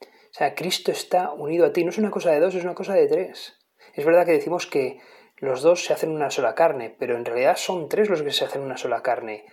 O 0.02 0.33
sea, 0.33 0.54
Cristo 0.54 0.92
está 0.92 1.33
unido 1.33 1.66
a 1.66 1.72
ti. 1.72 1.85
No 1.85 1.90
es 1.90 1.98
una 1.98 2.11
cosa 2.11 2.30
de 2.30 2.40
dos, 2.40 2.54
es 2.54 2.64
una 2.64 2.74
cosa 2.74 2.94
de 2.94 3.09
tres. 3.09 3.59
Es 3.94 4.04
verdad 4.04 4.24
que 4.24 4.33
decimos 4.33 4.66
que 4.66 5.00
los 5.40 5.62
dos 5.62 5.85
se 5.85 5.94
hacen 5.94 6.11
una 6.11 6.31
sola 6.31 6.55
carne, 6.55 6.94
pero 6.98 7.16
en 7.16 7.24
realidad 7.24 7.57
son 7.57 7.88
tres 7.88 8.11
los 8.11 8.22
que 8.22 8.31
se 8.31 8.44
hacen 8.44 8.61
una 8.61 8.76
sola 8.76 9.03
carne. 9.03 9.46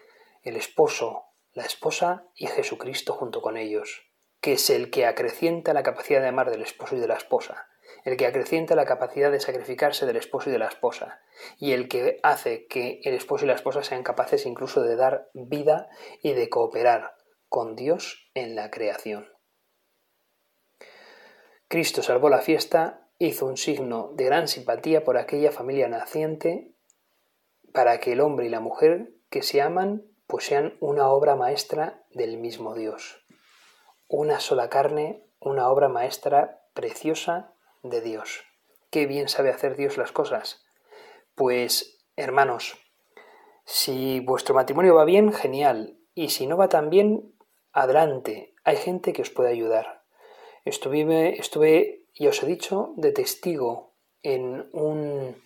El 0.43 0.57
esposo, 0.57 1.27
la 1.53 1.63
esposa 1.63 2.27
y 2.35 2.47
Jesucristo 2.47 3.13
junto 3.13 3.41
con 3.41 3.55
ellos, 3.55 4.05
que 4.41 4.53
es 4.53 4.69
el 4.69 4.91
que 4.91 5.05
acrecienta 5.05 5.73
la 5.73 5.83
capacidad 5.83 6.21
de 6.21 6.27
amar 6.27 6.51
del 6.51 6.61
esposo 6.61 6.97
y 6.97 6.99
de 6.99 7.07
la 7.07 7.15
esposa, 7.15 7.69
el 8.03 8.17
que 8.17 8.27
acrecienta 8.27 8.75
la 8.75 8.85
capacidad 8.85 9.31
de 9.31 9.39
sacrificarse 9.39 10.05
del 10.05 10.17
esposo 10.17 10.49
y 10.49 10.53
de 10.53 10.59
la 10.59 10.67
esposa, 10.67 11.21
y 11.57 11.71
el 11.71 11.87
que 11.87 12.19
hace 12.21 12.67
que 12.67 12.99
el 13.03 13.13
esposo 13.13 13.45
y 13.45 13.47
la 13.47 13.55
esposa 13.55 13.81
sean 13.81 14.03
capaces 14.03 14.45
incluso 14.45 14.81
de 14.81 14.97
dar 14.97 15.29
vida 15.33 15.87
y 16.21 16.33
de 16.33 16.49
cooperar 16.49 17.15
con 17.47 17.77
Dios 17.77 18.29
en 18.33 18.55
la 18.55 18.69
creación. 18.71 19.29
Cristo 21.69 22.03
salvó 22.03 22.29
la 22.29 22.41
fiesta, 22.41 23.06
hizo 23.19 23.45
un 23.45 23.57
signo 23.57 24.11
de 24.13 24.25
gran 24.25 24.47
simpatía 24.47 25.03
por 25.03 25.17
aquella 25.17 25.51
familia 25.51 25.87
naciente, 25.87 26.71
para 27.73 27.99
que 27.99 28.13
el 28.13 28.21
hombre 28.21 28.45
y 28.45 28.49
la 28.49 28.59
mujer 28.59 29.13
que 29.29 29.43
se 29.43 29.61
aman 29.61 30.03
pues 30.27 30.45
sean 30.45 30.77
una 30.79 31.09
obra 31.09 31.35
maestra 31.35 32.03
del 32.11 32.37
mismo 32.37 32.75
Dios. 32.75 33.23
Una 34.07 34.39
sola 34.39 34.69
carne, 34.69 35.23
una 35.39 35.69
obra 35.69 35.87
maestra 35.87 36.61
preciosa 36.73 37.53
de 37.83 38.01
Dios. 38.01 38.43
Qué 38.89 39.05
bien 39.05 39.29
sabe 39.29 39.49
hacer 39.49 39.75
Dios 39.75 39.97
las 39.97 40.11
cosas. 40.11 40.65
Pues, 41.35 41.99
hermanos, 42.15 42.77
si 43.63 44.19
vuestro 44.21 44.55
matrimonio 44.55 44.95
va 44.95 45.05
bien, 45.05 45.31
genial. 45.31 45.97
Y 46.13 46.29
si 46.29 46.47
no 46.47 46.57
va 46.57 46.69
tan 46.69 46.89
bien, 46.89 47.33
adelante. 47.73 48.53
Hay 48.63 48.77
gente 48.77 49.13
que 49.13 49.21
os 49.21 49.29
puede 49.29 49.49
ayudar. 49.49 50.03
Estuve, 50.65 51.39
estuve, 51.39 52.05
ya 52.19 52.29
os 52.29 52.41
he 52.41 52.47
dicho, 52.47 52.93
de 52.97 53.11
testigo 53.11 53.93
en 54.23 54.69
un, 54.73 55.41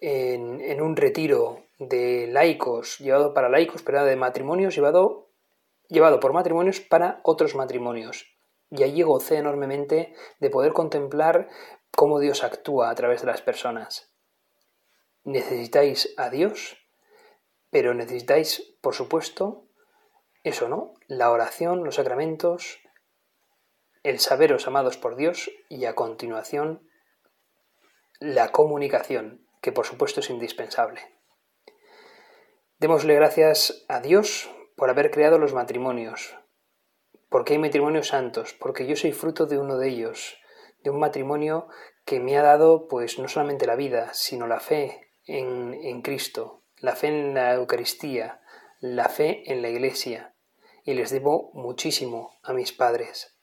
en, 0.00 0.80
un 0.80 0.96
retiro 0.96 1.64
de 1.78 2.26
laicos, 2.28 2.98
llevado 2.98 3.34
para 3.34 3.48
laicos, 3.48 3.82
pero 3.82 4.04
de 4.04 4.16
matrimonios, 4.16 4.74
llevado, 4.74 5.30
llevado 5.88 6.20
por 6.20 6.32
matrimonios 6.32 6.80
para 6.80 7.20
otros 7.24 7.54
matrimonios. 7.54 8.26
Y 8.70 8.82
allí 8.82 9.02
gocé 9.02 9.38
enormemente 9.38 10.14
de 10.40 10.50
poder 10.50 10.72
contemplar 10.72 11.48
cómo 11.90 12.20
Dios 12.20 12.44
actúa 12.44 12.90
a 12.90 12.94
través 12.94 13.20
de 13.20 13.28
las 13.28 13.42
personas. 13.42 14.12
Necesitáis 15.24 16.14
a 16.16 16.30
Dios, 16.30 16.76
pero 17.70 17.94
necesitáis, 17.94 18.76
por 18.80 18.94
supuesto, 18.94 19.66
eso, 20.42 20.68
¿no? 20.68 20.94
La 21.06 21.30
oración, 21.30 21.84
los 21.84 21.96
sacramentos, 21.96 22.78
el 24.04 24.20
saberos 24.20 24.66
amados 24.66 24.98
por 24.98 25.16
Dios 25.16 25.50
y 25.70 25.86
a 25.86 25.94
continuación 25.94 26.86
la 28.20 28.52
comunicación, 28.52 29.48
que 29.62 29.72
por 29.72 29.86
supuesto 29.86 30.20
es 30.20 30.28
indispensable. 30.28 31.00
Démosle 32.78 33.14
gracias 33.14 33.86
a 33.88 34.00
Dios 34.00 34.50
por 34.76 34.90
haber 34.90 35.10
creado 35.10 35.38
los 35.38 35.54
matrimonios, 35.54 36.36
porque 37.30 37.54
hay 37.54 37.58
matrimonios 37.58 38.08
santos, 38.08 38.52
porque 38.52 38.86
yo 38.86 38.94
soy 38.94 39.12
fruto 39.12 39.46
de 39.46 39.58
uno 39.58 39.78
de 39.78 39.88
ellos, 39.88 40.36
de 40.82 40.90
un 40.90 41.00
matrimonio 41.00 41.68
que 42.04 42.20
me 42.20 42.36
ha 42.36 42.42
dado 42.42 42.88
pues 42.88 43.18
no 43.18 43.26
solamente 43.26 43.66
la 43.66 43.74
vida, 43.74 44.12
sino 44.12 44.46
la 44.46 44.60
fe 44.60 45.12
en, 45.24 45.72
en 45.72 46.02
Cristo, 46.02 46.62
la 46.76 46.94
fe 46.94 47.06
en 47.06 47.32
la 47.32 47.54
Eucaristía, 47.54 48.42
la 48.80 49.08
fe 49.08 49.50
en 49.50 49.62
la 49.62 49.70
Iglesia, 49.70 50.34
y 50.84 50.92
les 50.92 51.08
debo 51.08 51.52
muchísimo 51.54 52.38
a 52.42 52.52
mis 52.52 52.72
padres 52.72 53.33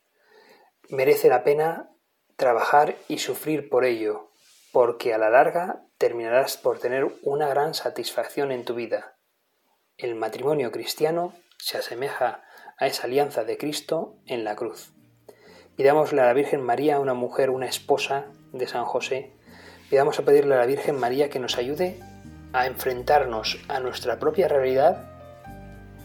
merece 0.91 1.29
la 1.29 1.43
pena 1.43 1.89
trabajar 2.35 2.95
y 3.07 3.19
sufrir 3.19 3.69
por 3.69 3.85
ello, 3.85 4.31
porque 4.71 5.13
a 5.13 5.17
la 5.17 5.29
larga 5.29 5.85
terminarás 5.97 6.57
por 6.57 6.79
tener 6.79 7.07
una 7.23 7.47
gran 7.47 7.73
satisfacción 7.73 8.51
en 8.51 8.65
tu 8.65 8.75
vida. 8.75 9.15
El 9.97 10.15
matrimonio 10.15 10.71
cristiano 10.71 11.33
se 11.57 11.77
asemeja 11.77 12.43
a 12.77 12.87
esa 12.87 13.03
alianza 13.03 13.43
de 13.45 13.57
Cristo 13.57 14.17
en 14.25 14.43
la 14.43 14.55
cruz. 14.55 14.93
Pidámosle 15.77 16.21
a 16.21 16.25
la 16.25 16.33
Virgen 16.33 16.61
María, 16.61 16.99
una 16.99 17.13
mujer, 17.13 17.49
una 17.49 17.67
esposa 17.67 18.25
de 18.51 18.67
San 18.67 18.83
José, 18.83 19.31
pidamos 19.89 20.19
a 20.19 20.25
pedirle 20.25 20.55
a 20.55 20.59
la 20.59 20.65
Virgen 20.65 20.99
María 20.99 21.29
que 21.29 21.39
nos 21.39 21.57
ayude 21.57 21.99
a 22.51 22.67
enfrentarnos 22.67 23.59
a 23.69 23.79
nuestra 23.79 24.19
propia 24.19 24.49
realidad, 24.49 25.09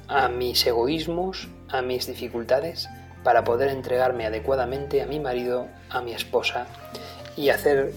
a 0.07 0.29
mis 0.29 0.65
egoísmos, 0.65 1.49
a 1.69 1.83
mis 1.83 2.07
dificultades, 2.07 2.89
para 3.23 3.45
poder 3.45 3.71
entregarme 3.71 4.27
adecuadamente 4.27 5.03
a 5.03 5.07
mi 5.07 5.21
marido, 5.21 5.67
a 5.91 6.01
mi 6.01 6.13
esposa 6.13 6.67
y 7.37 7.51
hacer 7.51 7.93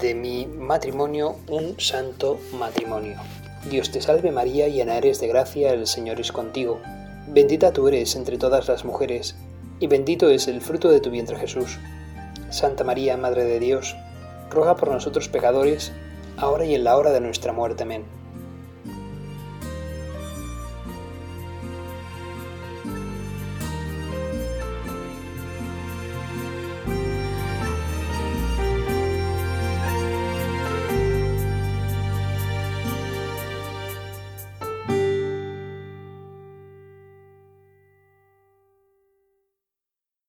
de 0.00 0.14
mi 0.14 0.46
matrimonio 0.46 1.36
un 1.48 1.78
santo 1.78 2.40
matrimonio. 2.52 3.16
Dios 3.68 3.90
te 3.90 4.00
salve 4.00 4.32
María, 4.32 4.68
llena 4.68 4.96
eres 4.96 5.20
de 5.20 5.28
gracia, 5.28 5.72
el 5.72 5.86
Señor 5.86 6.20
es 6.20 6.32
contigo. 6.32 6.80
Bendita 7.28 7.72
tú 7.72 7.88
eres 7.88 8.16
entre 8.16 8.38
todas 8.38 8.68
las 8.68 8.84
mujeres, 8.84 9.36
y 9.78 9.86
bendito 9.86 10.30
es 10.30 10.48
el 10.48 10.60
fruto 10.60 10.88
de 10.88 11.00
tu 11.00 11.10
vientre 11.10 11.36
Jesús. 11.36 11.78
Santa 12.50 12.84
María, 12.84 13.16
Madre 13.16 13.44
de 13.44 13.60
Dios, 13.60 13.96
ruega 14.50 14.76
por 14.76 14.90
nosotros 14.90 15.28
pecadores, 15.28 15.92
ahora 16.36 16.64
y 16.64 16.74
en 16.74 16.84
la 16.84 16.96
hora 16.96 17.10
de 17.12 17.20
nuestra 17.20 17.52
muerte. 17.52 17.82
Amén. 17.82 18.19